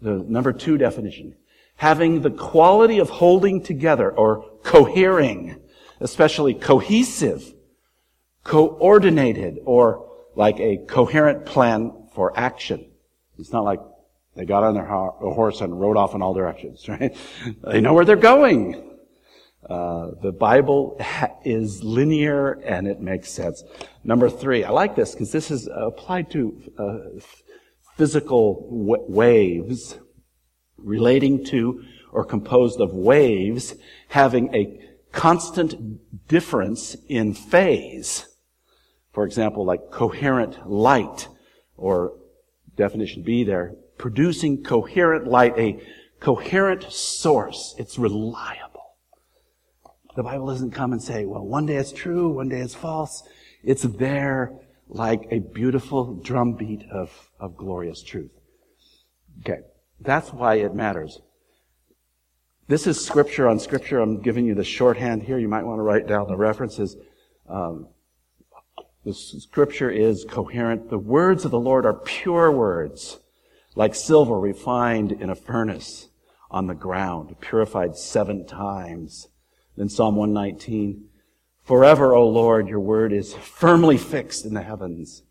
The 0.01 0.25
number 0.27 0.53
two 0.53 0.77
definition. 0.77 1.35
Having 1.75 2.21
the 2.21 2.31
quality 2.31 2.99
of 2.99 3.09
holding 3.09 3.61
together 3.61 4.11
or 4.11 4.49
cohering, 4.63 5.61
especially 5.99 6.53
cohesive, 6.53 7.53
coordinated, 8.43 9.59
or 9.65 10.08
like 10.39 10.57
a 10.61 10.77
coherent 10.87 11.45
plan 11.45 11.91
for 12.15 12.31
action. 12.39 12.89
It's 13.37 13.51
not 13.51 13.65
like 13.65 13.81
they 14.37 14.45
got 14.45 14.63
on 14.63 14.73
their 14.73 14.85
horse 14.85 15.59
and 15.59 15.77
rode 15.77 15.97
off 15.97 16.15
in 16.15 16.21
all 16.21 16.33
directions, 16.33 16.87
right? 16.93 17.13
They 17.61 17.81
know 17.81 17.93
where 17.93 18.05
they're 18.05 18.15
going. 18.15 18.97
Uh, 19.69 20.11
the 20.23 20.31
Bible 20.31 20.95
ha- 21.01 21.35
is 21.43 21.83
linear 21.83 22.53
and 22.53 22.87
it 22.87 23.01
makes 23.01 23.29
sense. 23.29 23.65
Number 24.05 24.29
three, 24.29 24.63
I 24.63 24.69
like 24.69 24.95
this 24.95 25.11
because 25.11 25.33
this 25.33 25.51
is 25.51 25.67
applied 25.75 26.31
to 26.31 26.63
uh, 26.77 27.19
physical 27.97 28.65
w- 28.71 29.05
waves 29.09 29.99
relating 30.77 31.43
to 31.47 31.83
or 32.13 32.23
composed 32.23 32.79
of 32.79 32.93
waves 32.93 33.75
having 34.07 34.55
a 34.55 34.79
constant 35.11 35.99
difference 36.29 36.95
in 37.09 37.33
phase. 37.33 38.25
For 39.19 39.25
example, 39.25 39.65
like 39.65 39.91
coherent 39.91 40.71
light 40.71 41.27
or 41.75 42.13
definition 42.77 43.21
B 43.21 43.43
there, 43.43 43.75
producing 43.97 44.63
coherent 44.63 45.27
light, 45.27 45.59
a 45.59 45.83
coherent 46.21 46.89
source. 46.89 47.75
It's 47.77 47.99
reliable. 47.99 48.95
The 50.15 50.23
Bible 50.23 50.47
doesn't 50.47 50.71
come 50.71 50.93
and 50.93 51.03
say, 51.03 51.25
well, 51.25 51.45
one 51.45 51.65
day 51.65 51.75
it's 51.75 51.91
true, 51.91 52.29
one 52.29 52.47
day 52.47 52.61
it's 52.61 52.73
false. 52.73 53.23
It's 53.61 53.83
there 53.83 54.53
like 54.87 55.27
a 55.31 55.39
beautiful 55.39 56.13
drumbeat 56.13 56.85
of, 56.89 57.11
of 57.41 57.57
glorious 57.57 58.01
truth. 58.01 58.31
Okay. 59.41 59.59
That's 59.99 60.31
why 60.31 60.59
it 60.59 60.73
matters. 60.73 61.19
This 62.69 62.87
is 62.87 63.05
scripture 63.05 63.49
on 63.49 63.59
scripture. 63.59 63.99
I'm 63.99 64.21
giving 64.21 64.45
you 64.45 64.55
the 64.55 64.63
shorthand 64.63 65.23
here. 65.23 65.37
You 65.37 65.49
might 65.49 65.65
want 65.65 65.79
to 65.79 65.83
write 65.83 66.07
down 66.07 66.29
the 66.29 66.37
references. 66.37 66.95
Um, 67.49 67.89
the 69.05 69.13
scripture 69.13 69.89
is 69.89 70.25
coherent. 70.27 70.89
The 70.89 70.97
words 70.97 71.45
of 71.45 71.51
the 71.51 71.59
Lord 71.59 71.85
are 71.85 71.93
pure 71.93 72.51
words, 72.51 73.19
like 73.75 73.95
silver 73.95 74.39
refined 74.39 75.11
in 75.11 75.29
a 75.29 75.35
furnace 75.35 76.09
on 76.51 76.67
the 76.67 76.75
ground, 76.75 77.35
purified 77.39 77.95
seven 77.95 78.45
times. 78.45 79.27
Then 79.77 79.89
Psalm 79.89 80.15
119, 80.15 81.05
Forever, 81.63 82.15
O 82.15 82.27
Lord, 82.27 82.67
your 82.67 82.79
word 82.79 83.13
is 83.13 83.35
firmly 83.35 83.97
fixed 83.97 84.43
in 84.43 84.55
the 84.55 84.63
heavens. 84.63 85.21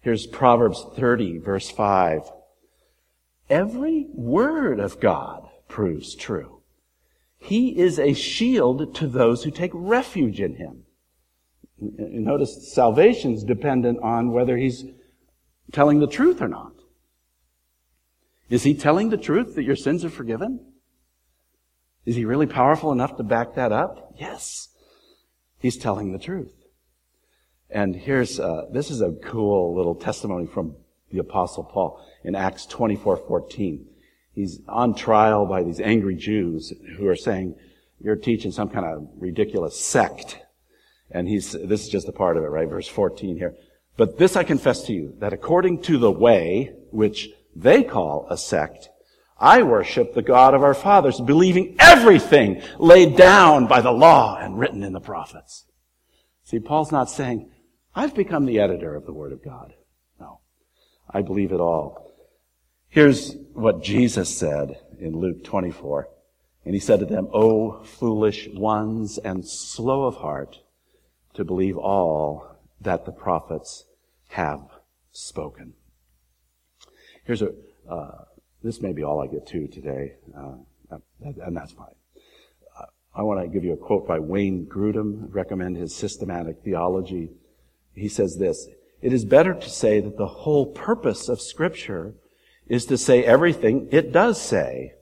Here's 0.00 0.26
Proverbs 0.26 0.84
30, 0.96 1.38
verse 1.38 1.70
5. 1.70 2.30
Every 3.48 4.06
word 4.12 4.80
of 4.80 5.00
God 5.00 5.48
proves 5.66 6.14
true. 6.14 6.60
He 7.38 7.78
is 7.78 7.98
a 7.98 8.12
shield 8.12 8.94
to 8.96 9.06
those 9.06 9.44
who 9.44 9.50
take 9.50 9.70
refuge 9.72 10.40
in 10.40 10.56
him. 10.56 10.84
Notice 11.80 12.72
salvation 12.72 13.34
is 13.34 13.44
dependent 13.44 14.00
on 14.02 14.32
whether 14.32 14.56
he's 14.56 14.84
telling 15.72 16.00
the 16.00 16.06
truth 16.06 16.42
or 16.42 16.48
not. 16.48 16.72
Is 18.50 18.62
he 18.62 18.74
telling 18.74 19.10
the 19.10 19.16
truth 19.16 19.54
that 19.54 19.64
your 19.64 19.76
sins 19.76 20.04
are 20.04 20.10
forgiven? 20.10 20.72
Is 22.06 22.16
he 22.16 22.24
really 22.24 22.46
powerful 22.46 22.90
enough 22.90 23.16
to 23.16 23.22
back 23.22 23.54
that 23.54 23.70
up? 23.70 24.14
Yes. 24.18 24.68
He's 25.58 25.76
telling 25.76 26.12
the 26.12 26.18
truth. 26.18 26.54
And 27.70 27.94
here's, 27.94 28.40
uh, 28.40 28.66
this 28.72 28.90
is 28.90 29.02
a 29.02 29.12
cool 29.22 29.76
little 29.76 29.94
testimony 29.94 30.46
from 30.46 30.74
the 31.12 31.18
apostle 31.18 31.64
Paul 31.64 32.04
in 32.24 32.34
Acts 32.34 32.66
24:14. 32.66 33.84
He's 34.32 34.60
on 34.68 34.94
trial 34.94 35.46
by 35.46 35.62
these 35.62 35.80
angry 35.80 36.16
Jews 36.16 36.72
who 36.96 37.06
are 37.08 37.16
saying, 37.16 37.56
you're 38.00 38.16
teaching 38.16 38.52
some 38.52 38.68
kind 38.68 38.86
of 38.86 39.08
ridiculous 39.18 39.78
sect. 39.78 40.38
And 41.10 41.28
he's, 41.28 41.52
this 41.52 41.84
is 41.84 41.88
just 41.88 42.08
a 42.08 42.12
part 42.12 42.36
of 42.36 42.44
it, 42.44 42.48
right? 42.48 42.68
Verse 42.68 42.88
14 42.88 43.36
here. 43.36 43.54
But 43.96 44.18
this 44.18 44.36
I 44.36 44.44
confess 44.44 44.82
to 44.84 44.92
you, 44.92 45.14
that 45.18 45.32
according 45.32 45.82
to 45.82 45.98
the 45.98 46.10
way, 46.10 46.74
which 46.90 47.30
they 47.56 47.82
call 47.82 48.26
a 48.30 48.36
sect, 48.36 48.90
I 49.38 49.62
worship 49.62 50.14
the 50.14 50.22
God 50.22 50.54
of 50.54 50.62
our 50.62 50.74
fathers, 50.74 51.20
believing 51.20 51.76
everything 51.78 52.62
laid 52.78 53.16
down 53.16 53.66
by 53.66 53.80
the 53.80 53.92
law 53.92 54.36
and 54.36 54.58
written 54.58 54.82
in 54.82 54.92
the 54.92 55.00
prophets. 55.00 55.64
See, 56.44 56.58
Paul's 56.58 56.92
not 56.92 57.10
saying, 57.10 57.50
I've 57.94 58.14
become 58.14 58.46
the 58.46 58.60
editor 58.60 58.94
of 58.94 59.06
the 59.06 59.12
Word 59.12 59.32
of 59.32 59.44
God. 59.44 59.74
No. 60.20 60.40
I 61.10 61.22
believe 61.22 61.52
it 61.52 61.60
all. 61.60 62.14
Here's 62.88 63.34
what 63.52 63.82
Jesus 63.82 64.36
said 64.36 64.80
in 64.98 65.16
Luke 65.16 65.44
24. 65.44 66.08
And 66.64 66.74
he 66.74 66.80
said 66.80 67.00
to 67.00 67.06
them, 67.06 67.28
O 67.32 67.82
foolish 67.82 68.48
ones 68.52 69.18
and 69.18 69.46
slow 69.46 70.04
of 70.04 70.16
heart 70.16 70.58
to 71.38 71.44
believe 71.44 71.78
all 71.78 72.58
that 72.80 73.06
the 73.06 73.12
prophets 73.12 73.84
have 74.30 74.60
spoken. 75.12 75.72
Here's 77.24 77.42
a, 77.42 77.52
uh, 77.88 78.24
this 78.64 78.82
may 78.82 78.92
be 78.92 79.04
all 79.04 79.22
I 79.22 79.28
get 79.28 79.46
to 79.46 79.68
today, 79.68 80.16
uh, 80.36 80.98
and 81.20 81.56
that's 81.56 81.70
fine. 81.70 81.94
Uh, 82.76 82.86
I 83.14 83.22
want 83.22 83.40
to 83.40 83.46
give 83.46 83.62
you 83.62 83.72
a 83.72 83.76
quote 83.76 84.06
by 84.06 84.18
Wayne 84.18 84.66
Grudem, 84.66 85.28
recommend 85.32 85.76
his 85.76 85.94
systematic 85.94 86.64
theology. 86.64 87.30
He 87.94 88.08
says 88.08 88.36
this, 88.38 88.66
it 89.00 89.12
is 89.12 89.24
better 89.24 89.54
to 89.54 89.70
say 89.70 90.00
that 90.00 90.16
the 90.16 90.26
whole 90.26 90.66
purpose 90.66 91.28
of 91.28 91.40
scripture 91.40 92.14
is 92.66 92.84
to 92.86 92.98
say 92.98 93.22
everything 93.22 93.88
it 93.92 94.10
does 94.10 94.42
say 94.42 94.94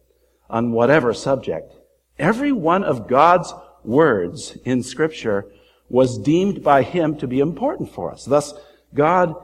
on 0.50 0.72
whatever 0.72 1.14
subject. 1.14 1.72
Every 2.18 2.52
one 2.52 2.84
of 2.84 3.08
God's 3.08 3.54
words 3.84 4.58
in 4.66 4.82
scripture 4.82 5.50
was 5.88 6.18
deemed 6.18 6.62
by 6.62 6.82
him 6.82 7.16
to 7.18 7.26
be 7.26 7.40
important 7.40 7.92
for 7.92 8.12
us. 8.12 8.24
Thus, 8.24 8.54
God 8.94 9.34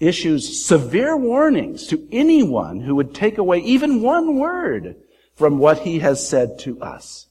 issues 0.00 0.64
severe 0.64 1.16
warnings 1.16 1.86
to 1.88 2.08
anyone 2.12 2.80
who 2.80 2.94
would 2.94 3.14
take 3.14 3.38
away 3.38 3.58
even 3.58 4.02
one 4.02 4.36
word 4.36 4.96
from 5.34 5.58
what 5.58 5.80
he 5.80 5.98
has 6.00 6.26
said 6.26 6.58
to 6.60 6.80
us. 6.80 7.26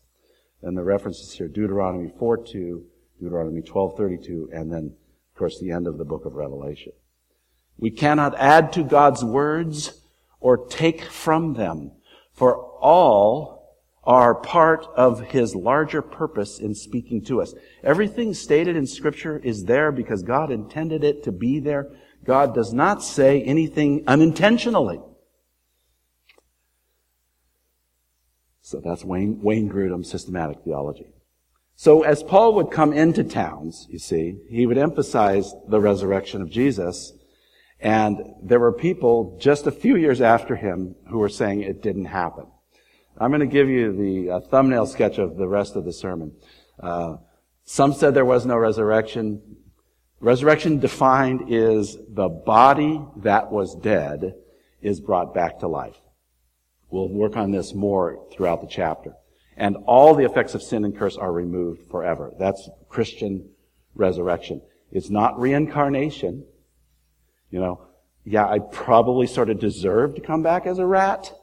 And 0.62 0.78
the 0.78 0.84
references 0.84 1.34
here, 1.34 1.48
Deuteronomy 1.48 2.12
4 2.18 2.38
2, 2.38 2.86
Deuteronomy 3.22 3.62
12:32, 3.62 4.50
and 4.52 4.72
then, 4.72 4.96
of 5.34 5.38
course, 5.38 5.60
the 5.60 5.72
end 5.72 5.88
of 5.88 5.98
the 5.98 6.06
book 6.06 6.26
of 6.26 6.36
Revelation. 6.36 6.94
We 7.78 7.92
cannot 7.92 8.36
add 8.36 8.74
to 8.74 8.84
God's 8.84 9.24
words 9.24 10.02
or 10.40 10.58
take 10.58 11.02
from 11.04 11.54
them, 11.54 11.92
for 12.34 12.56
all 12.80 13.57
are 14.08 14.34
part 14.34 14.88
of 14.96 15.20
his 15.20 15.54
larger 15.54 16.02
purpose 16.02 16.60
in 16.60 16.74
speaking 16.74 17.22
to 17.26 17.42
us. 17.42 17.54
Everything 17.84 18.34
stated 18.34 18.78
in 18.78 18.88
scripture 18.88 19.38
is 19.38 19.66
there 19.66 19.92
because 19.92 20.24
God 20.24 20.50
intended 20.50 21.04
it 21.04 21.24
to 21.26 21.32
be 21.34 21.60
there. 21.60 21.92
God 22.24 22.56
does 22.56 22.72
not 22.72 23.04
say 23.04 23.44
anything 23.44 24.06
unintentionally. 24.08 25.02
So 28.62 28.82
that's 28.84 29.04
Wayne, 29.04 29.42
Wayne 29.42 29.70
Grudem's 29.70 30.10
systematic 30.10 30.60
theology. 30.64 31.08
So 31.76 32.04
as 32.04 32.24
Paul 32.24 32.56
would 32.56 32.72
come 32.72 32.94
into 32.94 33.26
towns, 33.26 33.88
you 33.90 34.00
see, 34.00 34.38
he 34.50 34.66
would 34.66 34.78
emphasize 34.78 35.54
the 35.68 35.82
resurrection 35.82 36.42
of 36.42 36.50
Jesus. 36.50 37.12
And 37.80 38.20
there 38.42 38.60
were 38.60 38.74
people 38.74 39.38
just 39.40 39.68
a 39.68 39.72
few 39.72 39.98
years 39.98 40.22
after 40.22 40.56
him 40.56 40.96
who 41.10 41.20
were 41.20 41.30
saying 41.30 41.62
it 41.62 41.84
didn't 41.84 42.06
happen. 42.06 42.46
I'm 43.20 43.32
going 43.32 43.42
to 43.42 43.48
give 43.48 43.68
you 43.68 43.94
the 43.94 44.32
uh, 44.32 44.40
thumbnail 44.42 44.86
sketch 44.86 45.18
of 45.18 45.38
the 45.38 45.48
rest 45.48 45.76
of 45.76 45.86
the 45.86 45.94
sermon. 45.94 46.34
Uh, 46.80 47.18
some 47.64 47.94
said 47.94 48.14
there 48.14 48.26
was 48.26 48.46
no 48.46 48.56
resurrection. 48.58 49.42
Resurrection 50.20 50.80
defined 50.80 51.46
is 51.52 51.98
the 52.10 52.30
body 52.30 53.02
that 53.18 53.52
was 53.52 53.76
dead 53.76 54.36
is 54.82 55.02
brought 55.02 55.34
back 55.34 55.60
to 55.60 55.68
life. 55.68 55.98
We'll 56.90 57.10
work 57.10 57.36
on 57.36 57.52
this 57.52 57.74
more 57.74 58.26
throughout 58.32 58.62
the 58.62 58.68
chapter. 58.68 59.14
And 59.58 59.78
all 59.88 60.14
the 60.14 60.26
effects 60.26 60.54
of 60.54 60.62
sin 60.62 60.86
and 60.86 60.96
curse 60.96 61.18
are 61.18 61.32
removed 61.32 61.90
forever. 61.90 62.32
That's 62.38 62.70
Christian 62.88 63.50
resurrection. 63.96 64.62
It's 64.92 65.10
not 65.10 65.40
reincarnation. 65.40 66.46
You 67.50 67.60
know, 67.60 67.88
yeah, 68.24 68.48
I 68.48 68.60
probably 68.60 69.26
sort 69.26 69.50
of 69.50 69.60
deserve 69.60 70.16
to 70.16 70.22
come 70.22 70.44
back 70.44 70.68
as 70.68 70.78
a 70.78 70.86
rat. 70.86 71.34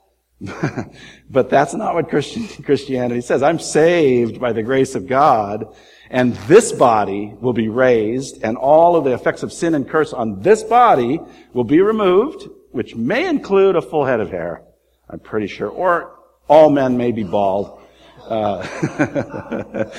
But 1.30 1.48
that's 1.48 1.74
not 1.74 1.94
what 1.94 2.08
Christianity 2.08 3.20
says. 3.20 3.42
I'm 3.42 3.58
saved 3.58 4.40
by 4.40 4.52
the 4.52 4.62
grace 4.62 4.94
of 4.94 5.06
God, 5.06 5.74
and 6.10 6.34
this 6.48 6.72
body 6.72 7.32
will 7.40 7.52
be 7.52 7.68
raised, 7.68 8.42
and 8.42 8.56
all 8.56 8.96
of 8.96 9.04
the 9.04 9.12
effects 9.12 9.42
of 9.42 9.52
sin 9.52 9.74
and 9.74 9.88
curse 9.88 10.12
on 10.12 10.40
this 10.42 10.62
body 10.62 11.20
will 11.52 11.64
be 11.64 11.80
removed, 11.80 12.48
which 12.72 12.94
may 12.94 13.28
include 13.28 13.76
a 13.76 13.82
full 13.82 14.04
head 14.04 14.20
of 14.20 14.30
hair, 14.30 14.62
I'm 15.08 15.20
pretty 15.20 15.46
sure, 15.46 15.68
or 15.68 16.18
all 16.48 16.70
men 16.70 16.96
may 16.96 17.12
be 17.12 17.22
bald. 17.22 17.80
Uh, 18.28 18.66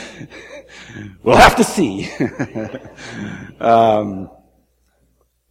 we'll 1.24 1.38
have 1.38 1.56
to 1.56 1.64
see. 1.64 2.10
um, 3.60 4.30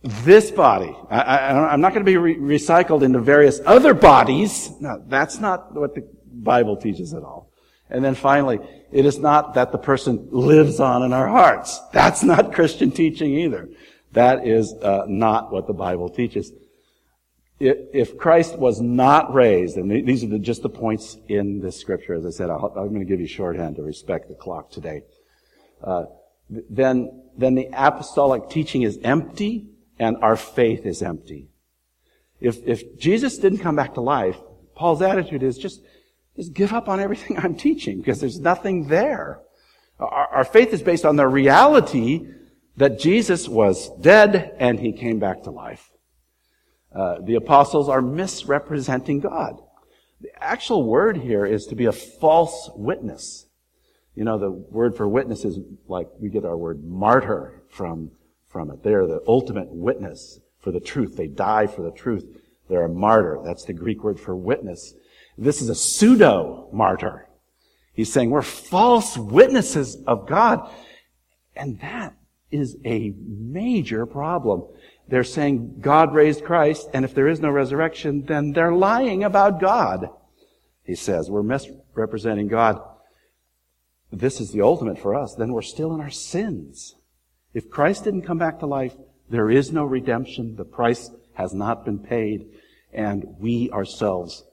this 0.04 0.50
body. 0.50 0.94
I, 1.10 1.72
am 1.72 1.80
not 1.80 1.94
going 1.94 2.04
to 2.04 2.10
be 2.10 2.18
re- 2.18 2.36
recycled 2.36 3.02
into 3.02 3.20
various 3.20 3.60
other 3.64 3.94
bodies. 3.94 4.70
No, 4.78 5.02
that's 5.06 5.40
not 5.40 5.74
what 5.74 5.94
the 5.94 6.06
Bible 6.26 6.76
teaches 6.76 7.14
at 7.14 7.22
all. 7.22 7.50
And 7.88 8.04
then 8.04 8.14
finally, 8.14 8.58
it 8.92 9.06
is 9.06 9.18
not 9.18 9.54
that 9.54 9.72
the 9.72 9.78
person 9.78 10.28
lives 10.30 10.78
on 10.78 11.02
in 11.02 11.14
our 11.14 11.28
hearts. 11.28 11.80
That's 11.92 12.22
not 12.22 12.52
Christian 12.52 12.90
teaching 12.90 13.34
either. 13.34 13.70
That 14.12 14.46
is 14.46 14.74
uh, 14.74 15.04
not 15.08 15.50
what 15.50 15.66
the 15.66 15.72
Bible 15.72 16.10
teaches. 16.10 16.52
If 17.58 18.18
Christ 18.18 18.58
was 18.58 18.80
not 18.80 19.32
raised, 19.32 19.76
and 19.76 19.90
these 20.06 20.22
are 20.22 20.26
the, 20.26 20.38
just 20.38 20.62
the 20.62 20.68
points 20.68 21.16
in 21.28 21.60
this 21.60 21.80
scripture, 21.80 22.14
as 22.14 22.26
I 22.26 22.30
said, 22.30 22.50
i 22.50 22.54
am 22.56 22.72
going 22.72 22.98
to 22.98 23.06
give 23.06 23.20
you 23.20 23.26
shorthand 23.26 23.76
to 23.76 23.82
respect 23.82 24.28
the 24.28 24.34
clock 24.34 24.70
today. 24.70 25.02
Uh, 25.82 26.04
then, 26.50 27.22
then 27.38 27.54
the 27.54 27.70
apostolic 27.72 28.50
teaching 28.50 28.82
is 28.82 28.98
empty 29.02 29.68
and 29.98 30.16
our 30.22 30.36
faith 30.36 30.86
is 30.86 31.02
empty. 31.02 31.48
If, 32.40 32.58
if 32.66 32.98
Jesus 32.98 33.38
didn't 33.38 33.58
come 33.58 33.76
back 33.76 33.94
to 33.94 34.00
life, 34.00 34.36
Paul's 34.74 35.02
attitude 35.02 35.42
is 35.42 35.56
just, 35.56 35.80
just 36.36 36.52
give 36.52 36.72
up 36.72 36.88
on 36.88 37.00
everything 37.00 37.38
I'm 37.42 37.54
teaching 37.54 37.98
because 37.98 38.20
there's 38.20 38.40
nothing 38.40 38.88
there. 38.88 39.40
Our, 39.98 40.28
our 40.28 40.44
faith 40.44 40.72
is 40.72 40.82
based 40.82 41.04
on 41.04 41.16
the 41.16 41.28
reality 41.28 42.28
that 42.76 42.98
Jesus 42.98 43.48
was 43.48 43.90
dead 44.00 44.56
and 44.58 44.80
he 44.80 44.92
came 44.92 45.18
back 45.18 45.44
to 45.44 45.50
life. 45.50 45.90
Uh, 46.94 47.20
the 47.22 47.34
apostles 47.34 47.88
are 47.88 48.02
misrepresenting 48.02 49.20
God. 49.20 49.60
The 50.20 50.30
actual 50.42 50.84
word 50.84 51.16
here 51.16 51.44
is 51.44 51.66
to 51.66 51.74
be 51.74 51.86
a 51.86 51.92
false 51.92 52.70
witness. 52.74 53.46
You 54.14 54.24
know, 54.24 54.38
the 54.38 54.50
word 54.50 54.96
for 54.96 55.08
witness 55.08 55.44
is 55.44 55.58
like 55.88 56.08
we 56.20 56.28
get 56.28 56.44
our 56.44 56.56
word 56.56 56.84
martyr 56.84 57.62
from, 57.68 58.12
from 58.54 58.70
it. 58.70 58.84
They're 58.84 59.08
the 59.08 59.20
ultimate 59.26 59.68
witness 59.72 60.38
for 60.60 60.70
the 60.70 60.78
truth. 60.78 61.16
They 61.16 61.26
die 61.26 61.66
for 61.66 61.82
the 61.82 61.90
truth. 61.90 62.24
They're 62.70 62.84
a 62.84 62.88
martyr. 62.88 63.40
That's 63.44 63.64
the 63.64 63.72
Greek 63.72 64.04
word 64.04 64.20
for 64.20 64.36
witness. 64.36 64.94
This 65.36 65.60
is 65.60 65.68
a 65.68 65.74
pseudo 65.74 66.68
martyr. 66.72 67.28
He's 67.92 68.12
saying 68.12 68.30
we're 68.30 68.42
false 68.42 69.18
witnesses 69.18 69.96
of 70.06 70.28
God. 70.28 70.70
And 71.56 71.80
that 71.80 72.14
is 72.52 72.76
a 72.84 73.12
major 73.18 74.06
problem. 74.06 74.62
They're 75.08 75.24
saying 75.24 75.80
God 75.80 76.14
raised 76.14 76.44
Christ, 76.44 76.88
and 76.94 77.04
if 77.04 77.12
there 77.12 77.26
is 77.26 77.40
no 77.40 77.50
resurrection, 77.50 78.24
then 78.24 78.52
they're 78.52 78.72
lying 78.72 79.24
about 79.24 79.60
God. 79.60 80.08
He 80.84 80.94
says, 80.94 81.28
we're 81.28 81.42
misrepresenting 81.42 82.46
God. 82.46 82.80
This 84.12 84.40
is 84.40 84.52
the 84.52 84.60
ultimate 84.60 85.00
for 85.00 85.16
us. 85.16 85.34
Then 85.34 85.52
we're 85.52 85.62
still 85.62 85.92
in 85.92 86.00
our 86.00 86.10
sins. 86.10 86.94
If 87.54 87.70
Christ 87.70 88.04
didn't 88.04 88.22
come 88.22 88.38
back 88.38 88.58
to 88.58 88.66
life, 88.66 88.94
there 89.30 89.50
is 89.50 89.72
no 89.72 89.84
redemption. 89.84 90.56
The 90.56 90.64
price 90.64 91.10
has 91.34 91.54
not 91.54 91.84
been 91.84 92.00
paid, 92.00 92.46
and 92.92 93.24
we 93.38 93.70
ourselves 93.70 94.44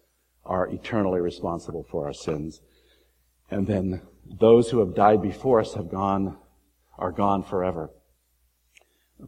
are 0.46 0.68
eternally 0.68 1.20
responsible 1.20 1.86
for 1.90 2.06
our 2.06 2.14
sins. 2.14 2.62
And 3.50 3.68
then 3.68 4.02
those 4.40 4.70
who 4.70 4.80
have 4.80 4.96
died 4.96 5.22
before 5.22 5.60
us 5.60 5.74
have 5.74 5.90
gone, 5.90 6.38
are 6.98 7.12
gone 7.12 7.44
forever. 7.44 7.90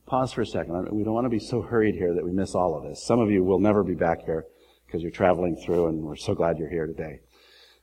Pause 0.05 0.33
for 0.33 0.41
a 0.41 0.45
second. 0.45 0.89
We 0.91 1.03
don't 1.03 1.13
want 1.13 1.25
to 1.25 1.29
be 1.29 1.39
so 1.39 1.61
hurried 1.61 1.95
here 1.95 2.13
that 2.13 2.23
we 2.23 2.31
miss 2.31 2.55
all 2.55 2.75
of 2.75 2.83
this. 2.83 3.05
Some 3.05 3.19
of 3.19 3.29
you 3.29 3.43
will 3.43 3.59
never 3.59 3.83
be 3.83 3.95
back 3.95 4.23
here 4.25 4.45
because 4.85 5.01
you're 5.01 5.11
traveling 5.11 5.55
through 5.55 5.87
and 5.87 6.03
we're 6.03 6.15
so 6.15 6.33
glad 6.33 6.57
you're 6.57 6.69
here 6.69 6.87
today. 6.87 7.19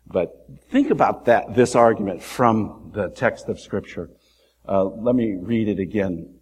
But 0.06 0.46
think 0.70 0.90
about 0.90 1.26
that, 1.26 1.54
this 1.54 1.76
argument 1.76 2.22
from 2.22 2.90
the 2.94 3.10
text 3.10 3.48
of 3.48 3.60
scripture. 3.60 4.10
Uh, 4.70 4.84
let 4.84 5.16
me 5.16 5.34
read 5.34 5.68
it 5.68 5.80
again. 5.80 6.32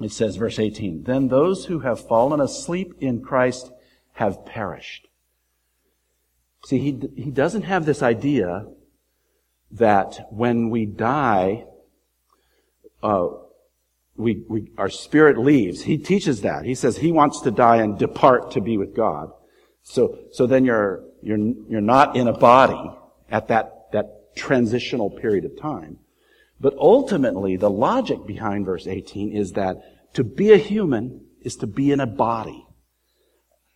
It 0.00 0.12
says, 0.12 0.36
verse 0.36 0.58
18, 0.58 1.02
Then 1.02 1.26
those 1.28 1.64
who 1.64 1.80
have 1.80 2.06
fallen 2.06 2.40
asleep 2.40 2.94
in 3.00 3.22
Christ 3.22 3.72
have 4.12 4.46
perished. 4.46 5.08
See, 6.64 6.78
he, 6.78 7.00
he 7.16 7.30
doesn't 7.30 7.62
have 7.62 7.84
this 7.84 8.02
idea 8.02 8.66
that 9.72 10.26
when 10.30 10.70
we 10.70 10.86
die, 10.86 11.64
uh, 13.02 13.28
we, 14.16 14.44
we, 14.48 14.70
our 14.78 14.88
spirit 14.88 15.36
leaves. 15.36 15.82
He 15.82 15.98
teaches 15.98 16.42
that. 16.42 16.64
He 16.64 16.74
says 16.74 16.96
he 16.96 17.10
wants 17.10 17.40
to 17.42 17.50
die 17.50 17.76
and 17.76 17.98
depart 17.98 18.52
to 18.52 18.60
be 18.60 18.78
with 18.78 18.94
God. 18.94 19.32
So, 19.82 20.18
so 20.32 20.46
then 20.46 20.64
you're, 20.64 21.04
you're, 21.20 21.38
you're 21.68 21.80
not 21.80 22.16
in 22.16 22.28
a 22.28 22.32
body 22.32 22.90
at 23.28 23.48
that, 23.48 23.92
that 23.92 24.34
transitional 24.36 25.10
period 25.10 25.44
of 25.44 25.58
time. 25.58 25.98
But 26.60 26.74
ultimately, 26.78 27.56
the 27.56 27.70
logic 27.70 28.26
behind 28.26 28.66
verse 28.66 28.86
18 28.86 29.32
is 29.32 29.52
that 29.52 30.14
to 30.14 30.24
be 30.24 30.52
a 30.52 30.56
human 30.56 31.26
is 31.42 31.56
to 31.56 31.66
be 31.66 31.92
in 31.92 32.00
a 32.00 32.06
body. 32.06 32.66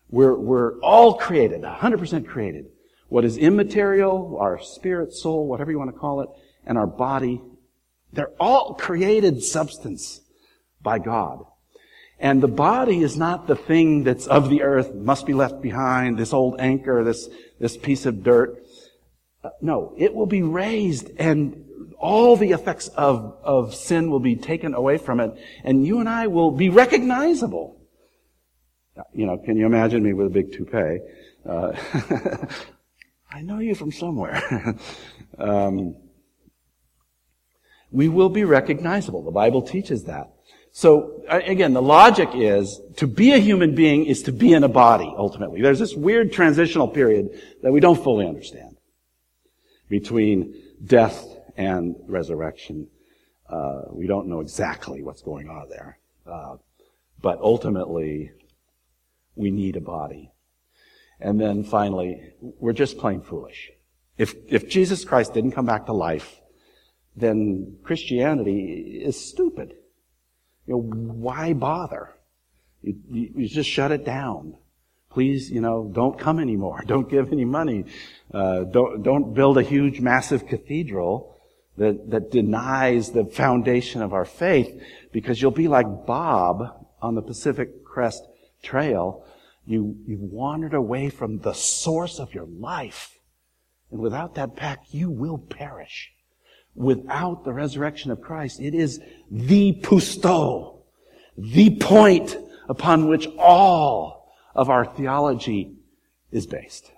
We're, 0.09 0.35
we're 0.35 0.81
all 0.81 1.15
created, 1.15 1.63
100% 1.63 2.27
created. 2.27 2.67
What 3.09 3.25
is 3.25 3.37
immaterial, 3.37 4.39
our 4.41 4.61
spirit, 4.61 5.13
soul, 5.13 5.47
whatever 5.47 5.71
you 5.71 5.79
want 5.79 5.93
to 5.93 5.99
call 5.99 6.23
it, 6.23 6.29
and 6.65 6.79
our 6.79 6.87
body, 6.87 7.43
they're 8.13 8.33
all 8.41 8.75
created 8.75 9.43
substance 9.43 10.21
by 10.81 10.99
God. 10.99 11.45
And 12.19 12.43
the 12.43 12.49
body 12.49 13.03
is 13.03 13.17
not 13.17 13.47
the 13.47 13.57
thing 13.57 14.05
that's 14.05 14.27
of 14.27 14.51
the 14.51 14.63
earth, 14.63 14.95
must 14.95 15.27
be 15.27 15.33
left 15.33 15.63
behind, 15.63 16.19
this 16.19 16.33
old 16.33 16.61
anchor, 16.61 17.03
this, 17.03 17.29
this 17.59 17.77
piece 17.77 18.05
of 18.05 18.23
dirt. 18.23 18.63
Uh, 19.43 19.51
no, 19.63 19.95
it 19.97 20.15
will 20.15 20.27
be 20.27 20.43
raised 20.43 21.11
and 21.19 21.65
all 22.01 22.35
the 22.35 22.53
effects 22.53 22.89
of, 22.89 23.37
of 23.43 23.75
sin 23.75 24.11
will 24.11 24.21
be 24.21 24.35
taken 24.35 24.75
away 24.75 24.97
from 24.97 25.21
it, 25.21 25.33
and 25.63 25.87
you 25.87 26.01
and 26.01 26.09
I 26.09 26.27
will 26.29 26.51
be 26.51 26.71
recognizable. 26.71 27.79
You 29.13 29.27
know, 29.27 29.39
can 29.39 29.57
you 29.57 29.67
imagine 29.67 30.03
me 30.03 30.15
with 30.15 30.27
a 30.27 30.31
big 30.31 30.53
toupee? 30.53 31.01
Uh, 31.49 31.73
I 33.31 33.43
know 33.43 33.59
you 33.59 33.75
from 33.75 33.93
somewhere. 33.93 34.77
um, 35.39 35.95
we 37.91 38.09
will 38.09 38.31
be 38.31 38.45
recognizable. 38.45 39.23
The 39.23 39.31
Bible 39.31 39.63
teaches 39.63 40.05
that. 40.05 40.31
So 40.73 41.23
again, 41.29 41.75
the 41.75 41.83
logic 41.83 42.31
is 42.35 42.81
to 42.97 43.07
be 43.07 43.33
a 43.33 43.39
human 43.39 43.75
being 43.75 44.07
is 44.07 44.23
to 44.23 44.33
be 44.33 44.53
in 44.53 44.65
a 44.65 44.69
body, 44.69 45.13
ultimately. 45.17 45.61
There's 45.61 45.81
this 45.81 45.95
weird 45.95 46.33
transitional 46.33 46.89
period 46.89 47.31
that 47.63 47.73
we 47.73 47.81
don't 47.81 48.03
fully 48.03 48.27
understand 48.27 48.77
between 49.89 50.55
death 50.85 51.27
and 51.61 51.95
resurrection. 52.07 52.89
Uh, 53.49 53.83
we 53.91 54.07
don't 54.07 54.29
know 54.29 54.41
exactly 54.41 55.03
what's 55.03 55.21
going 55.21 55.49
on 55.49 55.69
there. 55.69 55.99
Uh, 56.27 56.57
but 57.21 57.39
ultimately, 57.41 58.31
we 59.35 59.51
need 59.51 59.77
a 59.77 59.81
body. 59.81 60.33
And 61.21 61.39
then 61.39 61.65
finally, 61.65 62.33
we're 62.41 62.73
just 62.73 62.97
plain 62.97 63.21
foolish. 63.21 63.71
If, 64.17 64.35
if 64.49 64.71
Jesus 64.71 65.05
Christ 65.05 65.35
didn't 65.35 65.53
come 65.53 65.67
back 65.67 65.87
to 65.87 65.93
life, 65.93 66.41
then 67.15 67.77
Christianity 67.83 69.03
is 69.05 69.21
stupid. 69.21 69.75
You 70.67 70.75
know, 70.75 70.81
why 70.81 71.53
bother? 71.53 72.15
You, 72.81 72.97
you, 73.11 73.33
you, 73.37 73.49
just 73.49 73.69
shut 73.69 73.93
it 73.93 74.07
down. 74.07 74.55
Please, 75.11 75.51
you 75.51 75.61
know, 75.61 75.91
don't 75.93 76.19
come 76.19 76.39
anymore. 76.39 76.83
Don't 76.87 77.11
give 77.11 77.33
any 77.33 77.45
money. 77.45 77.85
Uh, 78.33 78.61
don't, 78.63 79.03
don't 79.03 79.35
build 79.35 79.59
a 79.59 79.63
huge, 79.63 80.01
massive 80.01 80.47
cathedral 80.47 81.37
that, 81.77 82.11
that 82.11 82.31
denies 82.31 83.13
the 83.13 83.25
foundation 83.25 84.03
of 84.03 84.13
our 84.13 84.25
faith 84.25 84.83
because 85.13 85.41
you'll 85.41 85.51
be 85.51 85.69
like 85.69 86.07
Bob 86.07 86.87
on 87.01 87.15
the 87.15 87.23
Pacific 87.23 87.85
Crest 87.85 88.23
Trail. 88.63 89.25
You, 89.67 89.97
you've 90.07 90.21
wandered 90.21 90.75
away 90.75 91.11
from 91.11 91.39
the 91.39 91.53
source 91.53 92.19
of 92.19 92.35
your 92.35 92.47
life. 92.47 93.19
And 93.91 94.01
without 94.01 94.35
that 94.35 94.57
pack, 94.57 94.81
you 94.91 95.11
will 95.11 95.39
perish. 95.39 96.13
Without 96.75 97.45
the 97.45 97.53
resurrection 97.53 98.11
of 98.11 98.21
Christ, 98.21 98.61
it 98.61 98.75
is 98.75 99.01
the 99.31 99.81
pou 99.83 100.01
sto, 100.01 100.83
the 101.37 101.77
point 101.77 102.37
upon 102.69 103.09
which 103.09 103.27
all 103.39 104.33
of 104.55 104.71
our 104.71 104.85
theology 104.85 105.75
is 106.31 106.47
based. 106.47 106.93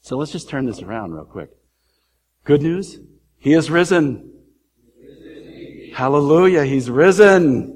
So 0.00 0.16
let's 0.16 0.32
just 0.32 0.48
turn 0.48 0.66
this 0.66 0.82
around 0.82 1.12
real 1.12 1.24
quick. 1.24 1.50
Good 2.48 2.62
news? 2.62 2.98
He 3.36 3.52
is 3.52 3.70
risen. 3.70 4.32
Hallelujah. 5.92 6.64
He's 6.64 6.88
risen. 6.88 7.74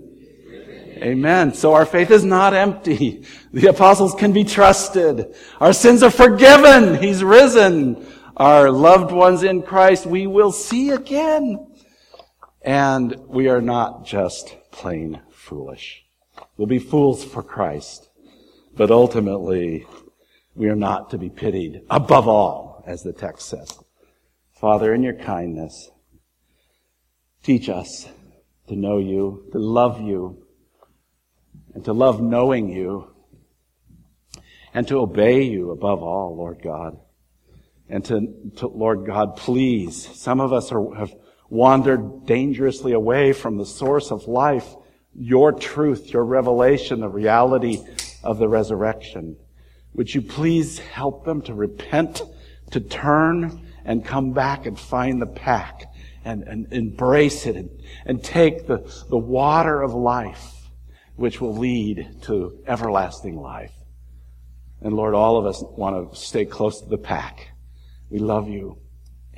Amen. 0.96 1.52
So 1.52 1.74
our 1.74 1.84
faith 1.84 2.10
is 2.10 2.24
not 2.24 2.54
empty. 2.54 3.26
The 3.52 3.66
apostles 3.66 4.14
can 4.14 4.32
be 4.32 4.44
trusted. 4.44 5.36
Our 5.60 5.74
sins 5.74 6.02
are 6.02 6.10
forgiven. 6.10 6.94
He's 7.02 7.22
risen. 7.22 8.06
Our 8.34 8.70
loved 8.70 9.12
ones 9.12 9.42
in 9.42 9.60
Christ 9.60 10.06
we 10.06 10.26
will 10.26 10.52
see 10.52 10.88
again. 10.88 11.66
And 12.62 13.14
we 13.28 13.48
are 13.48 13.60
not 13.60 14.06
just 14.06 14.56
plain 14.70 15.20
foolish. 15.30 16.06
We'll 16.56 16.66
be 16.66 16.78
fools 16.78 17.22
for 17.22 17.42
Christ. 17.42 18.08
But 18.74 18.90
ultimately, 18.90 19.84
we 20.54 20.70
are 20.70 20.76
not 20.76 21.10
to 21.10 21.18
be 21.18 21.28
pitied 21.28 21.82
above 21.90 22.26
all, 22.26 22.82
as 22.86 23.02
the 23.02 23.12
text 23.12 23.50
says. 23.50 23.78
Father, 24.62 24.94
in 24.94 25.02
your 25.02 25.16
kindness, 25.16 25.90
teach 27.42 27.68
us 27.68 28.08
to 28.68 28.76
know 28.76 28.98
you, 28.98 29.48
to 29.50 29.58
love 29.58 30.00
you, 30.00 30.46
and 31.74 31.84
to 31.84 31.92
love 31.92 32.22
knowing 32.22 32.68
you, 32.68 33.10
and 34.72 34.86
to 34.86 35.00
obey 35.00 35.42
you 35.42 35.72
above 35.72 36.00
all, 36.04 36.36
Lord 36.36 36.60
God. 36.62 36.96
And 37.88 38.04
to, 38.04 38.52
to 38.58 38.68
Lord 38.68 39.04
God, 39.04 39.36
please, 39.36 40.08
some 40.16 40.40
of 40.40 40.52
us 40.52 40.70
are, 40.70 40.94
have 40.94 41.12
wandered 41.50 42.26
dangerously 42.26 42.92
away 42.92 43.32
from 43.32 43.56
the 43.56 43.66
source 43.66 44.12
of 44.12 44.28
life, 44.28 44.76
your 45.12 45.50
truth, 45.50 46.12
your 46.12 46.24
revelation, 46.24 47.00
the 47.00 47.08
reality 47.08 47.80
of 48.22 48.38
the 48.38 48.46
resurrection. 48.46 49.34
Would 49.94 50.14
you 50.14 50.22
please 50.22 50.78
help 50.78 51.24
them 51.24 51.42
to 51.42 51.52
repent, 51.52 52.22
to 52.70 52.78
turn, 52.78 53.66
and 53.84 54.04
come 54.04 54.32
back 54.32 54.66
and 54.66 54.78
find 54.78 55.20
the 55.20 55.26
pack 55.26 55.84
and, 56.24 56.42
and 56.44 56.72
embrace 56.72 57.46
it 57.46 57.56
and, 57.56 57.70
and 58.06 58.22
take 58.22 58.66
the, 58.66 58.78
the 59.08 59.16
water 59.16 59.82
of 59.82 59.94
life, 59.94 60.52
which 61.16 61.40
will 61.40 61.56
lead 61.56 62.22
to 62.22 62.62
everlasting 62.66 63.36
life. 63.36 63.72
And 64.80 64.94
Lord, 64.94 65.14
all 65.14 65.36
of 65.36 65.46
us 65.46 65.62
want 65.62 66.12
to 66.12 66.18
stay 66.18 66.44
close 66.44 66.80
to 66.80 66.88
the 66.88 66.98
pack. 66.98 67.52
We 68.10 68.18
love 68.18 68.48
you. 68.48 68.78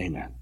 Amen. 0.00 0.34